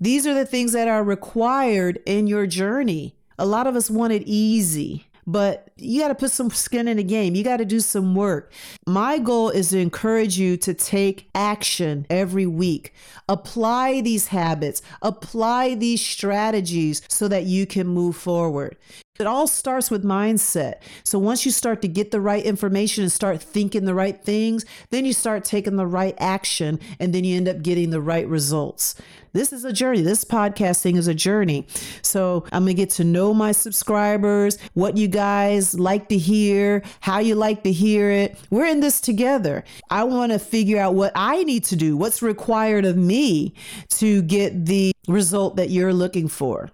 These 0.00 0.28
are 0.28 0.34
the 0.34 0.46
things 0.46 0.74
that 0.74 0.86
are 0.86 1.02
required 1.02 1.98
in 2.06 2.28
your 2.28 2.46
journey. 2.46 3.16
A 3.36 3.46
lot 3.46 3.66
of 3.66 3.74
us 3.74 3.90
want 3.90 4.12
it 4.12 4.22
easy 4.26 5.07
but 5.28 5.68
you 5.76 6.00
got 6.00 6.08
to 6.08 6.14
put 6.14 6.30
some 6.30 6.48
skin 6.48 6.88
in 6.88 6.96
the 6.96 7.04
game. 7.04 7.34
You 7.34 7.44
got 7.44 7.58
to 7.58 7.66
do 7.66 7.80
some 7.80 8.14
work. 8.14 8.50
My 8.86 9.18
goal 9.18 9.50
is 9.50 9.68
to 9.70 9.78
encourage 9.78 10.38
you 10.38 10.56
to 10.56 10.72
take 10.72 11.28
action 11.34 12.06
every 12.08 12.46
week. 12.46 12.94
Apply 13.28 14.00
these 14.00 14.28
habits, 14.28 14.80
apply 15.02 15.74
these 15.74 16.00
strategies 16.00 17.02
so 17.08 17.28
that 17.28 17.44
you 17.44 17.66
can 17.66 17.86
move 17.86 18.16
forward. 18.16 18.78
It 19.18 19.26
all 19.26 19.48
starts 19.48 19.90
with 19.90 20.04
mindset. 20.04 20.74
So 21.04 21.18
once 21.18 21.44
you 21.44 21.50
start 21.50 21.82
to 21.82 21.88
get 21.88 22.12
the 22.12 22.20
right 22.20 22.44
information 22.44 23.02
and 23.02 23.12
start 23.12 23.42
thinking 23.42 23.84
the 23.84 23.94
right 23.94 24.22
things, 24.22 24.64
then 24.90 25.04
you 25.04 25.12
start 25.12 25.44
taking 25.44 25.76
the 25.76 25.88
right 25.88 26.14
action 26.18 26.78
and 27.00 27.12
then 27.12 27.24
you 27.24 27.36
end 27.36 27.48
up 27.48 27.62
getting 27.62 27.90
the 27.90 28.00
right 28.00 28.26
results. 28.28 28.94
This 29.32 29.52
is 29.52 29.64
a 29.64 29.72
journey. 29.72 30.00
This 30.00 30.24
podcasting 30.24 30.96
is 30.96 31.08
a 31.08 31.14
journey. 31.14 31.66
So 32.02 32.44
I'm 32.52 32.64
going 32.64 32.74
to 32.76 32.82
get 32.82 32.90
to 32.90 33.04
know 33.04 33.34
my 33.34 33.52
subscribers, 33.52 34.58
what 34.74 34.96
you 34.96 35.08
guys 35.08 35.78
like 35.78 36.08
to 36.08 36.18
hear, 36.18 36.82
how 37.00 37.18
you 37.18 37.34
like 37.34 37.62
to 37.64 37.72
hear 37.72 38.10
it. 38.10 38.38
We're 38.50 38.66
in 38.66 38.80
this 38.80 39.00
together. 39.00 39.64
I 39.90 40.04
want 40.04 40.32
to 40.32 40.38
figure 40.38 40.78
out 40.78 40.94
what 40.94 41.12
I 41.14 41.44
need 41.44 41.64
to 41.64 41.76
do, 41.76 41.96
what's 41.96 42.22
required 42.22 42.84
of 42.84 42.96
me 42.96 43.54
to 43.90 44.22
get 44.22 44.66
the 44.66 44.92
result 45.06 45.56
that 45.56 45.70
you're 45.70 45.94
looking 45.94 46.28
for. 46.28 46.70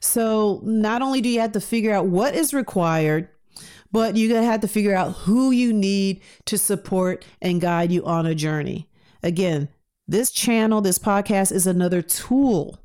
So 0.00 0.60
not 0.62 1.02
only 1.02 1.20
do 1.20 1.28
you 1.28 1.40
have 1.40 1.52
to 1.52 1.60
figure 1.60 1.92
out 1.92 2.06
what 2.06 2.34
is 2.34 2.54
required, 2.54 3.28
but 3.90 4.16
you're 4.16 4.28
going 4.28 4.42
to 4.42 4.50
have 4.50 4.60
to 4.60 4.68
figure 4.68 4.94
out 4.94 5.12
who 5.12 5.50
you 5.50 5.72
need 5.72 6.20
to 6.44 6.58
support 6.58 7.24
and 7.40 7.60
guide 7.60 7.90
you 7.90 8.04
on 8.04 8.26
a 8.26 8.34
journey. 8.34 8.88
Again, 9.22 9.68
this 10.08 10.30
channel, 10.30 10.80
this 10.80 10.98
podcast 10.98 11.52
is 11.52 11.66
another 11.66 12.02
tool. 12.02 12.80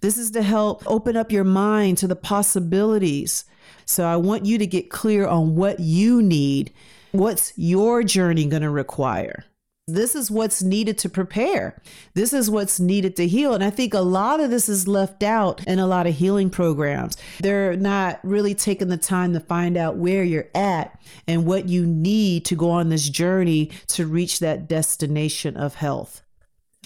This 0.00 0.18
is 0.18 0.30
to 0.32 0.42
help 0.42 0.84
open 0.86 1.16
up 1.16 1.32
your 1.32 1.44
mind 1.44 1.98
to 1.98 2.06
the 2.06 2.14
possibilities. 2.14 3.44
So 3.86 4.04
I 4.04 4.16
want 4.16 4.46
you 4.46 4.58
to 4.58 4.66
get 4.66 4.90
clear 4.90 5.26
on 5.26 5.56
what 5.56 5.80
you 5.80 6.22
need. 6.22 6.72
What's 7.12 7.52
your 7.56 8.04
journey 8.04 8.46
going 8.46 8.62
to 8.62 8.70
require? 8.70 9.44
this 9.88 10.14
is 10.14 10.30
what's 10.30 10.62
needed 10.62 10.98
to 10.98 11.08
prepare. 11.08 11.80
This 12.12 12.34
is 12.34 12.50
what's 12.50 12.78
needed 12.78 13.16
to 13.16 13.26
heal. 13.26 13.54
And 13.54 13.64
I 13.64 13.70
think 13.70 13.94
a 13.94 14.00
lot 14.00 14.38
of 14.38 14.50
this 14.50 14.68
is 14.68 14.86
left 14.86 15.22
out 15.22 15.66
in 15.66 15.78
a 15.78 15.86
lot 15.86 16.06
of 16.06 16.14
healing 16.14 16.50
programs. 16.50 17.16
They're 17.40 17.74
not 17.74 18.20
really 18.22 18.54
taking 18.54 18.88
the 18.88 18.98
time 18.98 19.32
to 19.32 19.40
find 19.40 19.78
out 19.78 19.96
where 19.96 20.22
you're 20.22 20.50
at 20.54 21.00
and 21.26 21.46
what 21.46 21.70
you 21.70 21.86
need 21.86 22.44
to 22.46 22.54
go 22.54 22.70
on 22.70 22.90
this 22.90 23.08
journey 23.08 23.70
to 23.88 24.06
reach 24.06 24.40
that 24.40 24.68
destination 24.68 25.56
of 25.56 25.76
health. 25.76 26.22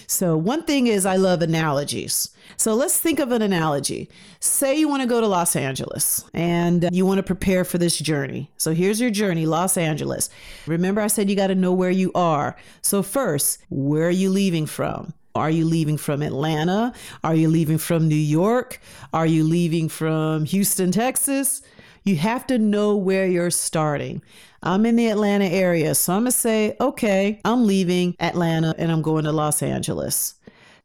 So, 0.07 0.37
one 0.37 0.63
thing 0.63 0.87
is, 0.87 1.05
I 1.05 1.15
love 1.15 1.41
analogies. 1.41 2.29
So, 2.57 2.73
let's 2.73 2.99
think 2.99 3.19
of 3.19 3.31
an 3.31 3.41
analogy. 3.41 4.09
Say 4.39 4.77
you 4.77 4.87
want 4.87 5.01
to 5.01 5.07
go 5.07 5.21
to 5.21 5.27
Los 5.27 5.55
Angeles 5.55 6.25
and 6.33 6.89
you 6.91 7.05
want 7.05 7.19
to 7.19 7.23
prepare 7.23 7.63
for 7.63 7.77
this 7.77 7.97
journey. 7.97 8.51
So, 8.57 8.73
here's 8.73 8.99
your 8.99 9.11
journey, 9.11 9.45
Los 9.45 9.77
Angeles. 9.77 10.29
Remember, 10.67 11.01
I 11.01 11.07
said 11.07 11.29
you 11.29 11.35
got 11.35 11.47
to 11.47 11.55
know 11.55 11.73
where 11.73 11.91
you 11.91 12.11
are. 12.15 12.55
So, 12.81 13.03
first, 13.03 13.59
where 13.69 14.07
are 14.07 14.11
you 14.11 14.29
leaving 14.29 14.65
from? 14.65 15.13
Are 15.35 15.49
you 15.49 15.65
leaving 15.65 15.97
from 15.97 16.21
Atlanta? 16.21 16.93
Are 17.23 17.33
you 17.33 17.49
leaving 17.49 17.79
from 17.79 18.07
New 18.07 18.15
York? 18.15 18.79
Are 19.13 19.25
you 19.25 19.43
leaving 19.43 19.89
from 19.89 20.45
Houston, 20.45 20.91
Texas? 20.91 21.63
You 22.03 22.17
have 22.17 22.45
to 22.47 22.59
know 22.59 22.95
where 22.95 23.25
you're 23.25 23.49
starting. 23.49 24.21
I'm 24.65 24.85
in 24.85 24.95
the 24.95 25.09
Atlanta 25.09 25.45
area, 25.45 25.93
so 25.93 26.13
I'm 26.13 26.21
going 26.21 26.31
to 26.31 26.37
say, 26.37 26.77
okay, 26.79 27.41
I'm 27.43 27.67
leaving 27.67 28.15
Atlanta 28.21 28.73
and 28.77 28.93
I'm 28.93 29.01
going 29.01 29.25
to 29.25 29.31
Los 29.33 29.61
Angeles. 29.61 30.35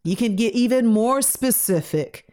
You 0.02 0.16
can 0.16 0.34
get 0.34 0.52
even 0.54 0.84
more 0.84 1.22
specific. 1.22 2.28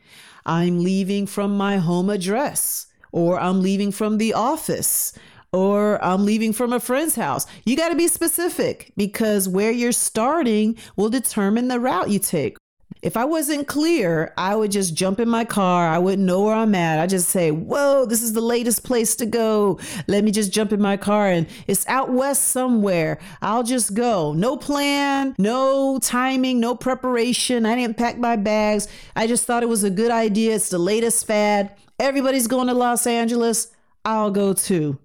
I'm 0.47 0.83
leaving 0.83 1.27
from 1.27 1.55
my 1.55 1.77
home 1.77 2.09
address, 2.09 2.87
or 3.11 3.39
I'm 3.39 3.61
leaving 3.61 3.91
from 3.91 4.17
the 4.17 4.33
office, 4.33 5.13
or 5.53 6.03
I'm 6.03 6.25
leaving 6.25 6.51
from 6.51 6.73
a 6.73 6.79
friend's 6.79 7.15
house. 7.15 7.45
You 7.63 7.77
got 7.77 7.89
to 7.89 7.95
be 7.95 8.07
specific 8.07 8.91
because 8.97 9.47
where 9.47 9.71
you're 9.71 9.91
starting 9.91 10.75
will 10.95 11.09
determine 11.09 11.67
the 11.67 11.79
route 11.79 12.09
you 12.09 12.17
take. 12.17 12.57
If 13.05 13.15
I 13.15 13.23
wasn't 13.23 13.67
clear, 13.67 14.33
I 14.35 14.55
would 14.55 14.71
just 14.71 14.95
jump 14.95 15.19
in 15.19 15.29
my 15.29 15.45
car. 15.45 15.87
I 15.87 15.99
wouldn't 15.99 16.25
know 16.25 16.41
where 16.41 16.55
I'm 16.55 16.73
at. 16.73 16.97
I 16.97 17.05
just 17.05 17.29
say, 17.29 17.51
"Whoa, 17.51 18.07
this 18.07 18.23
is 18.23 18.33
the 18.33 18.41
latest 18.41 18.83
place 18.83 19.15
to 19.17 19.27
go. 19.27 19.79
Let 20.07 20.23
me 20.23 20.31
just 20.31 20.51
jump 20.51 20.73
in 20.73 20.81
my 20.81 20.97
car 20.97 21.27
and 21.27 21.45
it's 21.67 21.87
out 21.87 22.11
west 22.11 22.47
somewhere. 22.47 23.19
I'll 23.43 23.61
just 23.61 23.93
go. 23.93 24.33
No 24.33 24.57
plan, 24.57 25.35
no 25.37 25.99
timing, 25.99 26.59
no 26.59 26.73
preparation. 26.73 27.63
I 27.67 27.75
didn't 27.75 27.97
pack 27.97 28.17
my 28.17 28.37
bags. 28.37 28.87
I 29.15 29.27
just 29.27 29.45
thought 29.45 29.61
it 29.61 29.69
was 29.69 29.83
a 29.83 29.91
good 29.91 30.09
idea. 30.09 30.55
It's 30.55 30.69
the 30.69 30.79
latest 30.79 31.27
fad. 31.27 31.75
Everybody's 31.99 32.47
going 32.47 32.67
to 32.69 32.73
Los 32.73 33.05
Angeles. 33.05 33.67
I'll 34.03 34.31
go 34.31 34.53
too." 34.53 34.97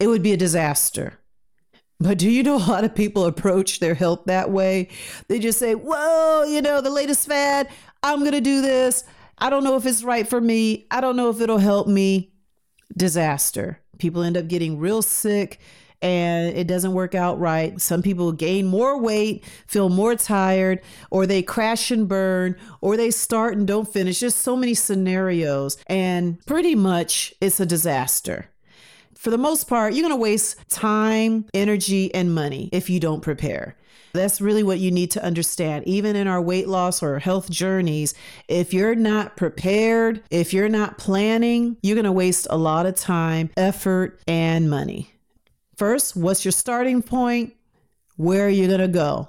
It 0.00 0.06
would 0.06 0.22
be 0.22 0.32
a 0.32 0.38
disaster. 0.38 1.18
But 2.00 2.18
do 2.18 2.28
you 2.28 2.42
know 2.42 2.56
a 2.56 2.58
lot 2.58 2.84
of 2.84 2.94
people 2.94 3.24
approach 3.24 3.80
their 3.80 3.94
health 3.94 4.24
that 4.26 4.50
way? 4.50 4.88
They 5.28 5.38
just 5.38 5.58
say, 5.58 5.74
Whoa, 5.74 6.44
you 6.44 6.60
know, 6.60 6.80
the 6.80 6.90
latest 6.90 7.26
fad, 7.26 7.68
I'm 8.02 8.20
going 8.20 8.32
to 8.32 8.40
do 8.40 8.60
this. 8.60 9.04
I 9.38 9.50
don't 9.50 9.64
know 9.64 9.76
if 9.76 9.86
it's 9.86 10.04
right 10.04 10.28
for 10.28 10.40
me. 10.40 10.86
I 10.90 11.00
don't 11.00 11.16
know 11.16 11.30
if 11.30 11.40
it'll 11.40 11.58
help 11.58 11.86
me. 11.86 12.32
Disaster. 12.96 13.80
People 13.98 14.22
end 14.22 14.36
up 14.36 14.48
getting 14.48 14.78
real 14.78 15.02
sick 15.02 15.60
and 16.02 16.54
it 16.54 16.66
doesn't 16.66 16.92
work 16.92 17.14
out 17.14 17.40
right. 17.40 17.80
Some 17.80 18.02
people 18.02 18.30
gain 18.32 18.66
more 18.66 19.00
weight, 19.00 19.42
feel 19.66 19.88
more 19.88 20.14
tired, 20.14 20.82
or 21.10 21.26
they 21.26 21.42
crash 21.42 21.90
and 21.90 22.06
burn, 22.06 22.56
or 22.82 22.98
they 22.98 23.10
start 23.10 23.56
and 23.56 23.66
don't 23.66 23.90
finish. 23.90 24.20
Just 24.20 24.42
so 24.42 24.54
many 24.54 24.74
scenarios. 24.74 25.78
And 25.86 26.44
pretty 26.44 26.74
much 26.74 27.32
it's 27.40 27.58
a 27.58 27.64
disaster 27.64 28.50
for 29.24 29.30
the 29.30 29.38
most 29.38 29.68
part, 29.68 29.94
you're 29.94 30.02
going 30.02 30.12
to 30.12 30.16
waste 30.16 30.58
time, 30.68 31.46
energy, 31.54 32.14
and 32.14 32.34
money 32.34 32.68
if 32.72 32.90
you 32.90 33.00
don't 33.00 33.22
prepare. 33.22 33.74
That's 34.12 34.38
really 34.38 34.62
what 34.62 34.80
you 34.80 34.90
need 34.90 35.10
to 35.12 35.24
understand. 35.24 35.88
Even 35.88 36.14
in 36.14 36.28
our 36.28 36.42
weight 36.42 36.68
loss 36.68 37.02
or 37.02 37.18
health 37.18 37.48
journeys, 37.48 38.12
if 38.48 38.74
you're 38.74 38.94
not 38.94 39.38
prepared, 39.38 40.22
if 40.30 40.52
you're 40.52 40.68
not 40.68 40.98
planning, 40.98 41.78
you're 41.82 41.94
going 41.94 42.04
to 42.04 42.12
waste 42.12 42.46
a 42.50 42.58
lot 42.58 42.84
of 42.84 42.96
time, 42.96 43.48
effort, 43.56 44.20
and 44.28 44.68
money. 44.68 45.10
First, 45.78 46.16
what's 46.16 46.44
your 46.44 46.52
starting 46.52 47.02
point? 47.02 47.54
Where 48.16 48.46
are 48.46 48.50
you 48.50 48.68
going 48.68 48.80
to 48.80 48.88
go? 48.88 49.28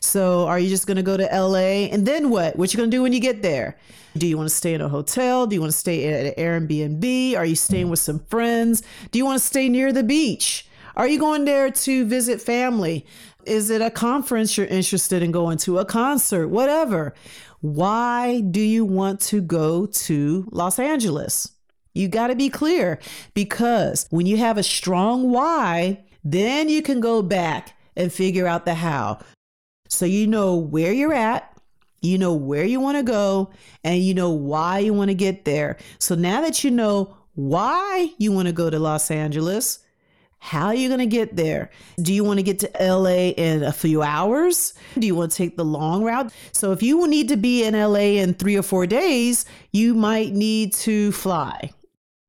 So, 0.00 0.46
are 0.46 0.58
you 0.58 0.68
just 0.68 0.86
going 0.86 0.96
to 0.96 1.02
go 1.02 1.16
to 1.16 1.24
LA? 1.24 1.88
And 1.92 2.06
then 2.06 2.30
what? 2.30 2.56
What 2.56 2.72
you 2.72 2.78
going 2.78 2.90
to 2.90 2.96
do 2.96 3.02
when 3.02 3.12
you 3.12 3.20
get 3.20 3.42
there? 3.42 3.76
Do 4.16 4.26
you 4.26 4.36
want 4.36 4.48
to 4.48 4.54
stay 4.54 4.74
in 4.74 4.80
a 4.80 4.88
hotel? 4.88 5.46
Do 5.46 5.54
you 5.54 5.60
want 5.60 5.72
to 5.72 5.78
stay 5.78 6.06
at 6.12 6.38
an 6.38 6.44
Airbnb? 6.44 7.36
Are 7.36 7.44
you 7.44 7.56
staying 7.56 7.88
with 7.88 7.98
some 7.98 8.18
friends? 8.18 8.82
Do 9.10 9.18
you 9.18 9.24
want 9.24 9.40
to 9.40 9.46
stay 9.46 9.68
near 9.68 9.92
the 9.92 10.02
beach? 10.02 10.66
Are 10.96 11.08
you 11.08 11.18
going 11.18 11.46
there 11.46 11.70
to 11.70 12.04
visit 12.04 12.40
family? 12.40 13.06
Is 13.46 13.70
it 13.70 13.80
a 13.80 13.90
conference 13.90 14.56
you're 14.56 14.66
interested 14.66 15.22
in 15.22 15.32
going 15.32 15.58
to, 15.58 15.78
a 15.78 15.84
concert, 15.84 16.48
whatever? 16.48 17.14
Why 17.60 18.40
do 18.40 18.60
you 18.60 18.84
want 18.84 19.20
to 19.22 19.40
go 19.40 19.86
to 19.86 20.48
Los 20.50 20.78
Angeles? 20.78 21.50
You 21.94 22.08
got 22.08 22.28
to 22.28 22.34
be 22.34 22.48
clear 22.48 22.98
because 23.34 24.06
when 24.10 24.26
you 24.26 24.36
have 24.38 24.58
a 24.58 24.62
strong 24.62 25.30
why, 25.30 26.04
then 26.24 26.68
you 26.68 26.82
can 26.82 27.00
go 27.00 27.22
back 27.22 27.76
and 27.96 28.12
figure 28.12 28.46
out 28.46 28.64
the 28.64 28.74
how. 28.74 29.18
So 29.92 30.06
you 30.06 30.26
know 30.26 30.56
where 30.56 30.90
you're 30.90 31.12
at, 31.12 31.54
you 32.00 32.16
know 32.16 32.32
where 32.32 32.64
you 32.64 32.80
want 32.80 32.96
to 32.96 33.02
go, 33.02 33.50
and 33.84 34.02
you 34.02 34.14
know 34.14 34.30
why 34.30 34.78
you 34.78 34.94
want 34.94 35.10
to 35.10 35.14
get 35.14 35.44
there. 35.44 35.76
So 35.98 36.14
now 36.14 36.40
that 36.40 36.64
you 36.64 36.70
know 36.70 37.14
why 37.34 38.10
you 38.16 38.32
want 38.32 38.48
to 38.48 38.54
go 38.54 38.70
to 38.70 38.78
Los 38.78 39.10
Angeles, 39.10 39.80
how 40.38 40.68
are 40.68 40.74
you 40.74 40.88
going 40.88 41.00
to 41.00 41.06
get 41.06 41.36
there? 41.36 41.70
Do 42.00 42.14
you 42.14 42.24
want 42.24 42.38
to 42.38 42.42
get 42.42 42.58
to 42.60 42.70
LA 42.80 43.32
in 43.36 43.62
a 43.62 43.70
few 43.70 44.02
hours? 44.02 44.72
Do 44.98 45.06
you 45.06 45.14
want 45.14 45.30
to 45.30 45.36
take 45.36 45.58
the 45.58 45.64
long 45.64 46.02
route? 46.02 46.32
So, 46.52 46.72
if 46.72 46.82
you 46.82 47.06
need 47.06 47.28
to 47.28 47.36
be 47.36 47.62
in 47.62 47.74
LA 47.74 48.18
in 48.18 48.32
three 48.32 48.56
or 48.56 48.62
four 48.62 48.86
days, 48.86 49.44
you 49.72 49.92
might 49.92 50.32
need 50.32 50.72
to 50.72 51.12
fly. 51.12 51.70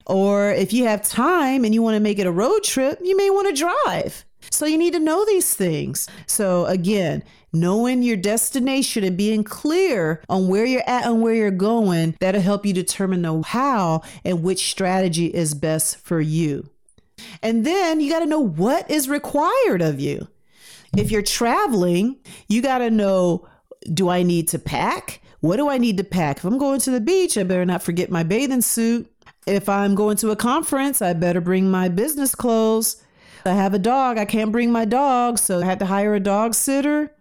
Or 0.06 0.52
if 0.52 0.74
you 0.74 0.84
have 0.84 1.02
time 1.02 1.64
and 1.64 1.74
you 1.74 1.82
want 1.82 1.96
to 1.96 2.02
make 2.02 2.20
it 2.20 2.28
a 2.28 2.32
road 2.32 2.64
trip, 2.64 3.00
you 3.02 3.16
may 3.16 3.30
want 3.30 3.56
to 3.56 3.64
drive. 3.86 4.26
So, 4.52 4.66
you 4.66 4.78
need 4.78 4.94
to 4.94 5.00
know 5.00 5.26
these 5.26 5.54
things. 5.54 6.10
So, 6.28 6.66
again, 6.66 7.24
knowing 7.54 8.04
your 8.04 8.18
destination 8.18 9.04
and 9.04 9.16
being 9.16 9.44
clear 9.44 10.22
on 10.28 10.48
where 10.48 10.66
you're 10.66 10.88
at 10.88 11.06
and 11.06 11.22
where 11.22 11.36
you're 11.36 11.52
going, 11.52 12.18
that'll 12.20 12.42
help 12.42 12.66
you 12.66 12.74
determine 12.74 13.22
the 13.22 13.42
how 13.44 14.02
and 14.26 14.44
which 14.44 14.70
strategy 14.70 15.28
is 15.28 15.54
best 15.54 15.98
for 15.98 16.20
you. 16.20 16.70
And 17.42 17.66
then 17.66 18.02
you 18.02 18.10
got 18.10 18.20
to 18.20 18.26
know 18.26 18.40
what 18.40 18.90
is 18.90 19.08
required 19.08 19.82
of 19.82 20.00
you. 20.00 20.28
If 20.98 21.12
you're 21.12 21.22
traveling, 21.22 22.18
you 22.48 22.62
got 22.62 22.80
to 22.80 22.90
know 22.90 23.48
do 23.92 24.10
I 24.10 24.24
need 24.24 24.48
to 24.50 24.60
pack? 24.60 25.22
What 25.42 25.58
do 25.58 25.70
I 25.70 25.78
need 25.78 25.98
to 25.98 26.06
pack? 26.06 26.38
If 26.38 26.46
I'm 26.46 26.58
going 26.58 26.80
to 26.82 26.92
the 26.92 27.02
beach, 27.02 27.38
I 27.38 27.44
better 27.44 27.66
not 27.66 27.84
forget 27.84 28.10
my 28.10 28.24
bathing 28.24 28.62
suit. 28.62 29.12
If 29.46 29.68
I'm 29.68 29.94
going 29.94 30.16
to 30.18 30.32
a 30.32 30.38
conference, 30.38 31.02
I 31.02 31.12
better 31.12 31.42
bring 31.42 31.70
my 31.70 31.90
business 31.90 32.34
clothes. 32.34 33.04
I 33.46 33.52
have 33.52 33.74
a 33.74 33.80
dog, 33.80 34.18
I 34.18 34.24
can't 34.24 34.54
bring 34.54 34.72
my 34.72 34.86
dog, 34.86 35.38
so 35.38 35.62
I 35.62 35.66
had 35.66 35.80
to 35.80 35.86
hire 35.86 36.16
a 36.16 36.20
dog 36.22 36.54
sitter. 36.54 37.13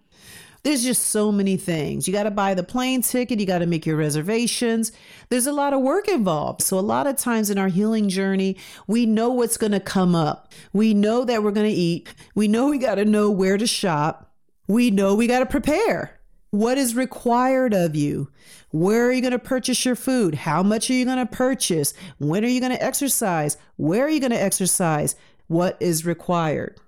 There's 0.62 0.84
just 0.84 1.08
so 1.08 1.32
many 1.32 1.56
things. 1.56 2.06
You 2.06 2.12
got 2.12 2.22
to 2.22 2.30
buy 2.30 2.54
the 2.54 2.62
plane 2.62 3.02
ticket, 3.02 3.40
you 3.40 3.46
got 3.46 3.58
to 3.58 3.66
make 3.66 3.84
your 3.84 3.96
reservations. 3.96 4.92
There's 5.28 5.48
a 5.48 5.52
lot 5.52 5.72
of 5.72 5.80
work 5.80 6.06
involved. 6.08 6.62
So, 6.62 6.78
a 6.78 6.80
lot 6.80 7.08
of 7.08 7.16
times 7.16 7.50
in 7.50 7.58
our 7.58 7.68
healing 7.68 8.08
journey, 8.08 8.56
we 8.86 9.04
know 9.04 9.30
what's 9.30 9.56
going 9.56 9.72
to 9.72 9.80
come 9.80 10.14
up. 10.14 10.52
We 10.72 10.94
know 10.94 11.24
that 11.24 11.42
we're 11.42 11.50
going 11.50 11.68
to 11.68 11.76
eat. 11.76 12.14
We 12.36 12.46
know 12.46 12.68
we 12.68 12.78
got 12.78 12.94
to 12.96 13.04
know 13.04 13.28
where 13.28 13.58
to 13.58 13.66
shop. 13.66 14.32
We 14.68 14.90
know 14.90 15.16
we 15.16 15.26
got 15.26 15.40
to 15.40 15.46
prepare. 15.46 16.20
What 16.50 16.78
is 16.78 16.94
required 16.94 17.74
of 17.74 17.96
you? 17.96 18.30
Where 18.70 19.08
are 19.08 19.12
you 19.12 19.20
going 19.20 19.32
to 19.32 19.38
purchase 19.38 19.84
your 19.84 19.96
food? 19.96 20.34
How 20.34 20.62
much 20.62 20.90
are 20.90 20.94
you 20.94 21.04
going 21.04 21.18
to 21.18 21.26
purchase? 21.26 21.92
When 22.18 22.44
are 22.44 22.48
you 22.48 22.60
going 22.60 22.72
to 22.72 22.82
exercise? 22.82 23.56
Where 23.76 24.04
are 24.04 24.10
you 24.10 24.20
going 24.20 24.32
to 24.32 24.42
exercise? 24.42 25.16
What 25.48 25.76
is 25.80 26.06
required? 26.06 26.78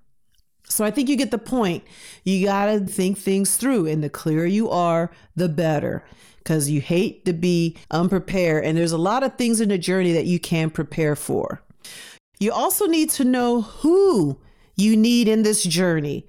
So 0.69 0.85
I 0.85 0.91
think 0.91 1.09
you 1.09 1.17
get 1.17 1.31
the 1.31 1.39
point. 1.39 1.85
You 2.25 2.45
got 2.47 2.67
to 2.67 2.81
think 2.81 3.19
things 3.19 3.57
through, 3.57 3.87
and 3.87 4.03
the 4.03 4.11
clearer 4.11 4.47
you 4.47 4.71
are, 4.71 5.11
the 5.37 5.49
better. 5.49 6.05
Because 6.39 6.69
you 6.69 6.81
hate 6.81 7.25
to 7.25 7.33
be 7.33 7.77
unprepared, 7.91 8.65
and 8.65 8.77
there's 8.77 8.93
a 8.93 8.99
lot 8.99 9.23
of 9.23 9.37
things 9.37 9.61
in 9.61 9.71
the 9.71 9.79
journey 9.79 10.13
that 10.13 10.27
you 10.27 10.39
can 10.39 10.71
prepare 10.71 11.17
for. 11.17 11.63
You 12.39 12.53
also 12.53 12.87
need 12.87 13.11
to 13.11 13.25
know 13.25 13.63
who 13.63 14.39
you 14.77 14.97
need 14.97 15.29
in 15.29 15.43
this 15.43 15.63
journey. 15.63 16.27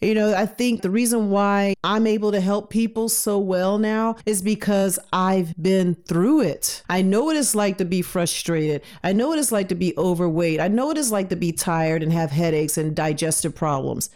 You 0.00 0.14
know, 0.14 0.32
I 0.32 0.46
think 0.46 0.82
the 0.82 0.90
reason 0.90 1.30
why 1.30 1.74
I'm 1.82 2.06
able 2.06 2.30
to 2.30 2.40
help 2.40 2.70
people 2.70 3.08
so 3.08 3.36
well 3.38 3.78
now 3.78 4.16
is 4.26 4.42
because 4.42 4.96
I've 5.12 5.60
been 5.60 5.96
through 5.96 6.42
it. 6.42 6.84
I 6.88 7.02
know 7.02 7.24
what 7.24 7.36
it's 7.36 7.56
like 7.56 7.78
to 7.78 7.84
be 7.84 8.02
frustrated. 8.02 8.82
I 9.02 9.12
know 9.12 9.28
what 9.28 9.40
it's 9.40 9.50
like 9.50 9.68
to 9.70 9.74
be 9.74 9.94
overweight. 9.98 10.60
I 10.60 10.68
know 10.68 10.86
what 10.86 10.98
it's 10.98 11.10
like 11.10 11.30
to 11.30 11.36
be 11.36 11.50
tired 11.50 12.04
and 12.04 12.12
have 12.12 12.30
headaches 12.30 12.78
and 12.78 12.94
digestive 12.94 13.56
problems. 13.56 14.08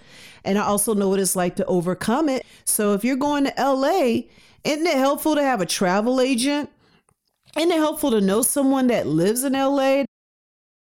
And 0.44 0.56
I 0.56 0.62
also 0.62 0.94
know 0.94 1.08
what 1.08 1.18
it's 1.18 1.34
like 1.34 1.56
to 1.56 1.66
overcome 1.66 2.28
it. 2.28 2.46
So 2.64 2.94
if 2.94 3.02
you're 3.02 3.16
going 3.16 3.44
to 3.44 3.54
LA, 3.58 4.22
isn't 4.62 4.86
it 4.86 4.96
helpful 4.96 5.34
to 5.34 5.42
have 5.42 5.60
a 5.60 5.66
travel 5.66 6.20
agent? 6.20 6.70
Isn't 7.56 7.72
it 7.72 7.78
helpful 7.78 8.12
to 8.12 8.20
know 8.20 8.42
someone 8.42 8.86
that 8.86 9.08
lives 9.08 9.42
in 9.42 9.54
LA? 9.54 10.04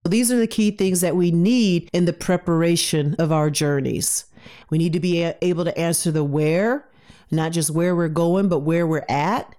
These 0.04 0.30
are 0.30 0.38
the 0.38 0.46
key 0.46 0.70
things 0.70 1.00
that 1.00 1.16
we 1.16 1.32
need 1.32 1.88
in 1.92 2.04
the 2.04 2.12
preparation 2.12 3.16
of 3.18 3.32
our 3.32 3.50
journeys. 3.50 4.26
We 4.70 4.78
need 4.78 4.92
to 4.94 5.00
be 5.00 5.22
able 5.22 5.64
to 5.64 5.78
answer 5.78 6.10
the 6.10 6.24
where, 6.24 6.88
not 7.30 7.52
just 7.52 7.70
where 7.70 7.94
we're 7.94 8.08
going, 8.08 8.48
but 8.48 8.60
where 8.60 8.86
we're 8.86 9.06
at. 9.08 9.54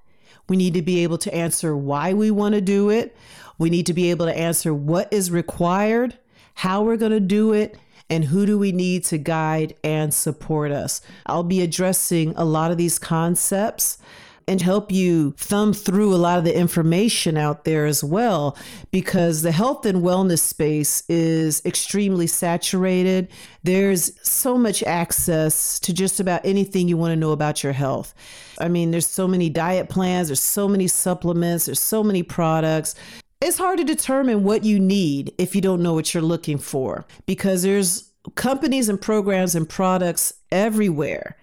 We 0.48 0.58
need 0.58 0.74
to 0.76 0.82
be 0.82 1.04
able 1.04 1.18
to 1.20 1.34
answer 1.34 1.76
why 1.76 2.14
we 2.14 2.32
want 2.32 2.56
to 2.56 2.62
do 2.62 2.90
it. 2.90 3.16
We 3.58 3.70
need 3.70 3.86
to 3.88 3.94
be 3.94 4.12
able 4.12 4.26
to 4.26 4.38
answer 4.38 4.74
what 4.74 5.12
is 5.12 5.32
required, 5.32 6.18
how 6.54 6.84
we're 6.84 6.98
going 6.98 7.12
to 7.12 7.20
do 7.20 7.54
it, 7.54 7.78
and 8.10 8.26
who 8.26 8.46
do 8.46 8.58
we 8.60 8.72
need 8.72 9.04
to 9.06 9.18
guide 9.18 9.76
and 9.84 10.14
support 10.14 10.72
us. 10.72 11.02
I'll 11.26 11.44
be 11.44 11.62
addressing 11.62 12.34
a 12.36 12.46
lot 12.46 12.72
of 12.72 12.78
these 12.78 13.00
concepts 13.00 13.98
and 14.48 14.62
help 14.62 14.92
you 14.92 15.32
thumb 15.38 15.74
through 15.74 16.14
a 16.14 16.18
lot 16.18 16.38
of 16.38 16.44
the 16.44 16.58
information 16.58 17.38
out 17.38 17.64
there 17.64 17.86
as 17.86 18.04
well, 18.04 18.58
because 18.92 19.42
the 19.42 19.52
health 19.52 19.86
and 19.86 20.04
wellness 20.04 20.40
space 20.40 21.04
is 21.10 21.66
extremely 21.66 22.28
saturated. 22.28 23.28
There's 23.64 24.12
so 24.28 24.58
much 24.58 24.84
access 24.84 25.80
to 25.80 25.94
just 25.94 26.20
about 26.20 26.46
anything 26.46 26.88
you 26.88 26.98
want 26.98 27.12
to 27.12 27.16
know 27.16 27.32
about 27.32 27.64
your 27.64 27.74
health. 27.74 28.14
I 28.60 28.68
mean, 28.68 28.92
there's 28.92 29.08
so 29.08 29.28
many 29.28 29.50
diet 29.50 29.90
plans, 29.90 30.28
there's 30.28 30.42
so 30.42 30.68
many 30.68 30.88
supplements, 30.88 31.66
there's 31.66 31.80
so 31.80 32.04
many 32.04 32.24
products. 32.24 32.96
It's 33.42 33.58
hard 33.58 33.80
to 33.80 33.84
determine 33.84 34.44
what 34.44 34.64
you 34.64 34.80
need 34.80 35.34
if 35.38 35.56
you 35.56 35.62
don't 35.62 35.84
know 35.84 35.94
what 35.94 36.14
you're 36.14 36.24
looking 36.24 36.58
for 36.58 37.06
because 37.26 37.64
there's 37.64 38.12
companies 38.36 38.90
and 38.90 39.00
programs 39.00 39.56
and 39.56 39.68
products 39.68 40.34
everywhere. 40.52 41.36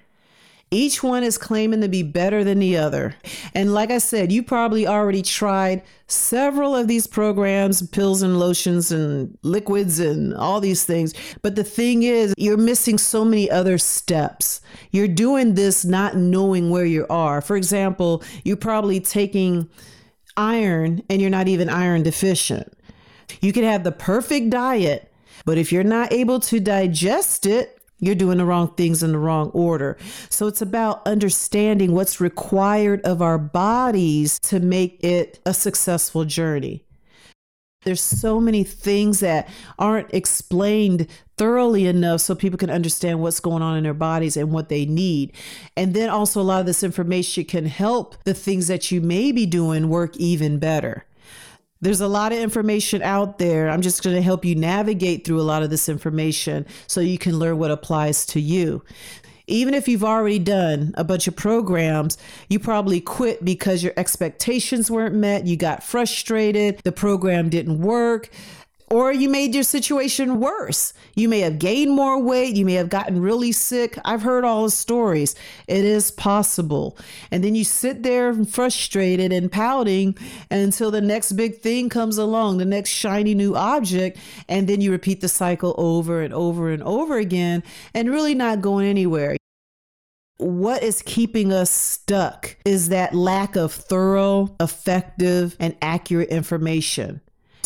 Each 0.72 1.02
one 1.02 1.22
is 1.22 1.36
claiming 1.36 1.82
to 1.82 1.88
be 1.88 2.02
better 2.02 2.42
than 2.42 2.58
the 2.58 2.78
other. 2.78 3.14
And 3.54 3.74
like 3.74 3.90
I 3.90 3.98
said, 3.98 4.32
you 4.32 4.42
probably 4.42 4.86
already 4.86 5.20
tried 5.20 5.82
several 6.06 6.74
of 6.74 6.88
these 6.88 7.06
programs, 7.06 7.86
pills 7.88 8.22
and 8.22 8.40
lotions 8.40 8.90
and 8.90 9.36
liquids 9.42 10.00
and 10.00 10.32
all 10.34 10.60
these 10.60 10.84
things. 10.84 11.12
But 11.42 11.56
the 11.56 11.62
thing 11.62 12.04
is, 12.04 12.32
you're 12.38 12.56
missing 12.56 12.96
so 12.96 13.22
many 13.22 13.50
other 13.50 13.76
steps. 13.76 14.62
You're 14.92 15.08
doing 15.08 15.56
this 15.56 15.84
not 15.84 16.16
knowing 16.16 16.70
where 16.70 16.86
you 16.86 17.06
are. 17.10 17.42
For 17.42 17.56
example, 17.56 18.22
you're 18.42 18.56
probably 18.56 18.98
taking 18.98 19.68
iron 20.38 21.02
and 21.10 21.20
you're 21.20 21.30
not 21.30 21.48
even 21.48 21.68
iron 21.68 22.02
deficient. 22.02 22.72
You 23.42 23.52
could 23.52 23.64
have 23.64 23.84
the 23.84 23.92
perfect 23.92 24.48
diet, 24.48 25.12
but 25.44 25.58
if 25.58 25.70
you're 25.70 25.84
not 25.84 26.14
able 26.14 26.40
to 26.40 26.60
digest 26.60 27.44
it, 27.44 27.78
you're 28.02 28.16
doing 28.16 28.38
the 28.38 28.44
wrong 28.44 28.74
things 28.74 29.02
in 29.02 29.12
the 29.12 29.18
wrong 29.18 29.50
order. 29.50 29.96
So 30.28 30.48
it's 30.48 30.60
about 30.60 31.06
understanding 31.06 31.92
what's 31.92 32.20
required 32.20 33.00
of 33.02 33.22
our 33.22 33.38
bodies 33.38 34.38
to 34.40 34.58
make 34.58 35.02
it 35.04 35.38
a 35.46 35.54
successful 35.54 36.24
journey. 36.24 36.84
There's 37.84 38.00
so 38.00 38.40
many 38.40 38.64
things 38.64 39.20
that 39.20 39.48
aren't 39.78 40.12
explained 40.12 41.06
thoroughly 41.36 41.86
enough 41.86 42.20
so 42.20 42.34
people 42.34 42.58
can 42.58 42.70
understand 42.70 43.20
what's 43.20 43.40
going 43.40 43.62
on 43.62 43.76
in 43.76 43.84
their 43.84 43.94
bodies 43.94 44.36
and 44.36 44.52
what 44.52 44.68
they 44.68 44.84
need. 44.84 45.32
And 45.76 45.94
then 45.94 46.08
also, 46.08 46.40
a 46.40 46.42
lot 46.42 46.60
of 46.60 46.66
this 46.66 46.82
information 46.82 47.44
can 47.44 47.66
help 47.66 48.16
the 48.24 48.34
things 48.34 48.66
that 48.68 48.90
you 48.90 49.00
may 49.00 49.32
be 49.32 49.46
doing 49.46 49.88
work 49.88 50.16
even 50.16 50.58
better. 50.58 51.06
There's 51.82 52.00
a 52.00 52.08
lot 52.08 52.32
of 52.32 52.38
information 52.38 53.02
out 53.02 53.38
there. 53.38 53.68
I'm 53.68 53.82
just 53.82 54.04
going 54.04 54.14
to 54.14 54.22
help 54.22 54.44
you 54.44 54.54
navigate 54.54 55.24
through 55.24 55.40
a 55.40 55.42
lot 55.42 55.64
of 55.64 55.70
this 55.70 55.88
information 55.88 56.64
so 56.86 57.00
you 57.00 57.18
can 57.18 57.40
learn 57.40 57.58
what 57.58 57.72
applies 57.72 58.24
to 58.26 58.40
you. 58.40 58.84
Even 59.48 59.74
if 59.74 59.88
you've 59.88 60.04
already 60.04 60.38
done 60.38 60.94
a 60.96 61.02
bunch 61.02 61.26
of 61.26 61.34
programs, 61.34 62.16
you 62.48 62.60
probably 62.60 63.00
quit 63.00 63.44
because 63.44 63.82
your 63.82 63.92
expectations 63.96 64.92
weren't 64.92 65.16
met, 65.16 65.44
you 65.44 65.56
got 65.56 65.82
frustrated, 65.82 66.80
the 66.84 66.92
program 66.92 67.48
didn't 67.48 67.80
work, 67.80 68.30
Or 68.92 69.10
you 69.10 69.30
made 69.30 69.54
your 69.54 69.64
situation 69.64 70.38
worse. 70.38 70.92
You 71.14 71.26
may 71.26 71.40
have 71.40 71.58
gained 71.58 71.92
more 71.92 72.22
weight. 72.22 72.56
You 72.56 72.66
may 72.66 72.74
have 72.74 72.90
gotten 72.90 73.22
really 73.22 73.50
sick. 73.50 73.96
I've 74.04 74.20
heard 74.20 74.44
all 74.44 74.64
the 74.64 74.70
stories. 74.70 75.34
It 75.66 75.86
is 75.86 76.10
possible. 76.10 76.98
And 77.30 77.42
then 77.42 77.54
you 77.54 77.64
sit 77.64 78.02
there 78.02 78.34
frustrated 78.44 79.32
and 79.32 79.50
pouting 79.50 80.14
until 80.50 80.90
the 80.90 81.00
next 81.00 81.32
big 81.32 81.56
thing 81.60 81.88
comes 81.88 82.18
along, 82.18 82.58
the 82.58 82.66
next 82.66 82.90
shiny 82.90 83.34
new 83.34 83.56
object. 83.56 84.18
And 84.46 84.68
then 84.68 84.82
you 84.82 84.90
repeat 84.90 85.22
the 85.22 85.28
cycle 85.28 85.74
over 85.78 86.20
and 86.20 86.34
over 86.34 86.68
and 86.68 86.82
over 86.82 87.16
again 87.16 87.62
and 87.94 88.10
really 88.10 88.34
not 88.34 88.60
going 88.60 88.86
anywhere 88.86 89.38
what 90.38 90.82
is 90.82 91.02
keeping 91.06 91.52
us 91.52 91.70
stuck 91.70 92.56
is 92.64 92.88
that 92.88 93.14
lack 93.14 93.54
of 93.54 93.72
thorough, 93.72 94.56
effective, 94.58 95.56
and 95.60 95.76
accurate 95.80 96.30
information. 96.30 97.20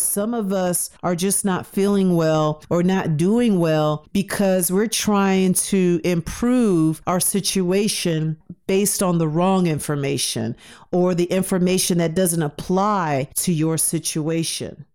Some 0.06 0.34
of 0.34 0.52
us 0.52 0.90
are 1.02 1.16
just 1.16 1.44
not 1.44 1.66
feeling 1.66 2.14
well 2.16 2.62
or 2.70 2.82
not 2.82 3.16
doing 3.16 3.58
well 3.58 4.06
because 4.12 4.70
we're 4.72 4.86
trying 4.86 5.54
to 5.54 6.00
improve 6.04 7.02
our 7.06 7.20
situation 7.20 8.36
based 8.66 9.02
on 9.02 9.18
the 9.18 9.28
wrong 9.28 9.66
information 9.66 10.56
or 10.92 11.14
the 11.14 11.24
information 11.24 11.98
that 11.98 12.14
doesn't 12.14 12.42
apply 12.42 13.28
to 13.36 13.52
your 13.52 13.78
situation. 13.78 14.86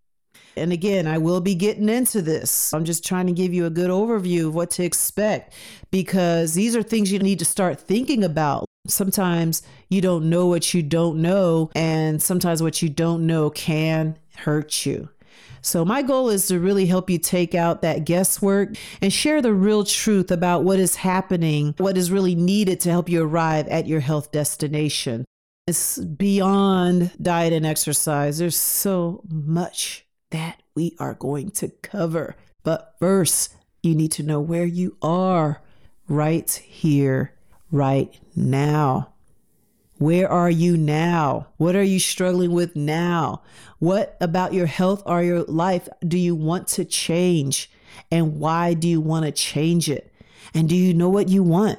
And 0.57 0.73
again, 0.73 1.07
I 1.07 1.17
will 1.17 1.39
be 1.39 1.55
getting 1.55 1.87
into 1.87 2.21
this. 2.21 2.73
I'm 2.73 2.83
just 2.83 3.05
trying 3.05 3.27
to 3.27 3.33
give 3.33 3.53
you 3.53 3.65
a 3.65 3.69
good 3.69 3.89
overview 3.89 4.47
of 4.47 4.55
what 4.55 4.71
to 4.71 4.83
expect 4.83 5.53
because 5.91 6.53
these 6.53 6.75
are 6.75 6.83
things 6.83 7.11
you 7.11 7.19
need 7.19 7.39
to 7.39 7.45
start 7.45 7.79
thinking 7.79 8.23
about. 8.23 8.65
Sometimes 8.87 9.61
you 9.89 10.01
don't 10.01 10.29
know 10.29 10.47
what 10.47 10.73
you 10.73 10.81
don't 10.81 11.21
know, 11.21 11.69
and 11.75 12.21
sometimes 12.21 12.63
what 12.63 12.81
you 12.81 12.89
don't 12.89 13.27
know 13.27 13.49
can 13.51 14.17
hurt 14.37 14.85
you. 14.85 15.09
So, 15.61 15.85
my 15.85 16.01
goal 16.01 16.29
is 16.29 16.47
to 16.47 16.59
really 16.59 16.87
help 16.87 17.09
you 17.09 17.19
take 17.19 17.53
out 17.53 17.83
that 17.83 18.05
guesswork 18.05 18.75
and 19.01 19.13
share 19.13 19.41
the 19.41 19.53
real 19.53 19.83
truth 19.83 20.31
about 20.31 20.63
what 20.63 20.79
is 20.79 20.95
happening, 20.95 21.75
what 21.77 21.97
is 21.97 22.11
really 22.11 22.35
needed 22.35 22.79
to 22.81 22.89
help 22.89 23.09
you 23.09 23.23
arrive 23.23 23.67
at 23.67 23.87
your 23.87 23.99
health 23.99 24.31
destination. 24.31 25.23
It's 25.67 25.99
beyond 25.99 27.11
diet 27.21 27.53
and 27.53 27.65
exercise. 27.65 28.39
There's 28.39 28.55
so 28.55 29.21
much 29.29 30.05
that 30.31 30.61
we 30.75 30.95
are 30.99 31.13
going 31.13 31.51
to 31.51 31.69
cover. 31.83 32.35
But 32.63 32.95
first, 32.99 33.53
you 33.83 33.93
need 33.95 34.11
to 34.13 34.23
know 34.23 34.39
where 34.39 34.65
you 34.65 34.97
are 35.01 35.61
right 36.07 36.49
here, 36.51 37.33
right 37.71 38.13
now. 38.35 39.10
Where 40.01 40.27
are 40.27 40.49
you 40.49 40.77
now? 40.77 41.49
What 41.57 41.75
are 41.75 41.83
you 41.83 41.99
struggling 41.99 42.53
with 42.53 42.75
now? 42.75 43.43
What 43.77 44.17
about 44.19 44.51
your 44.51 44.65
health 44.65 45.03
or 45.05 45.21
your 45.21 45.43
life 45.43 45.87
do 46.07 46.17
you 46.17 46.33
want 46.33 46.67
to 46.69 46.85
change? 46.85 47.69
And 48.09 48.39
why 48.39 48.73
do 48.73 48.87
you 48.87 48.99
want 48.99 49.25
to 49.25 49.31
change 49.31 49.91
it? 49.91 50.11
And 50.55 50.67
do 50.67 50.75
you 50.75 50.95
know 50.95 51.07
what 51.07 51.29
you 51.29 51.43
want? 51.43 51.77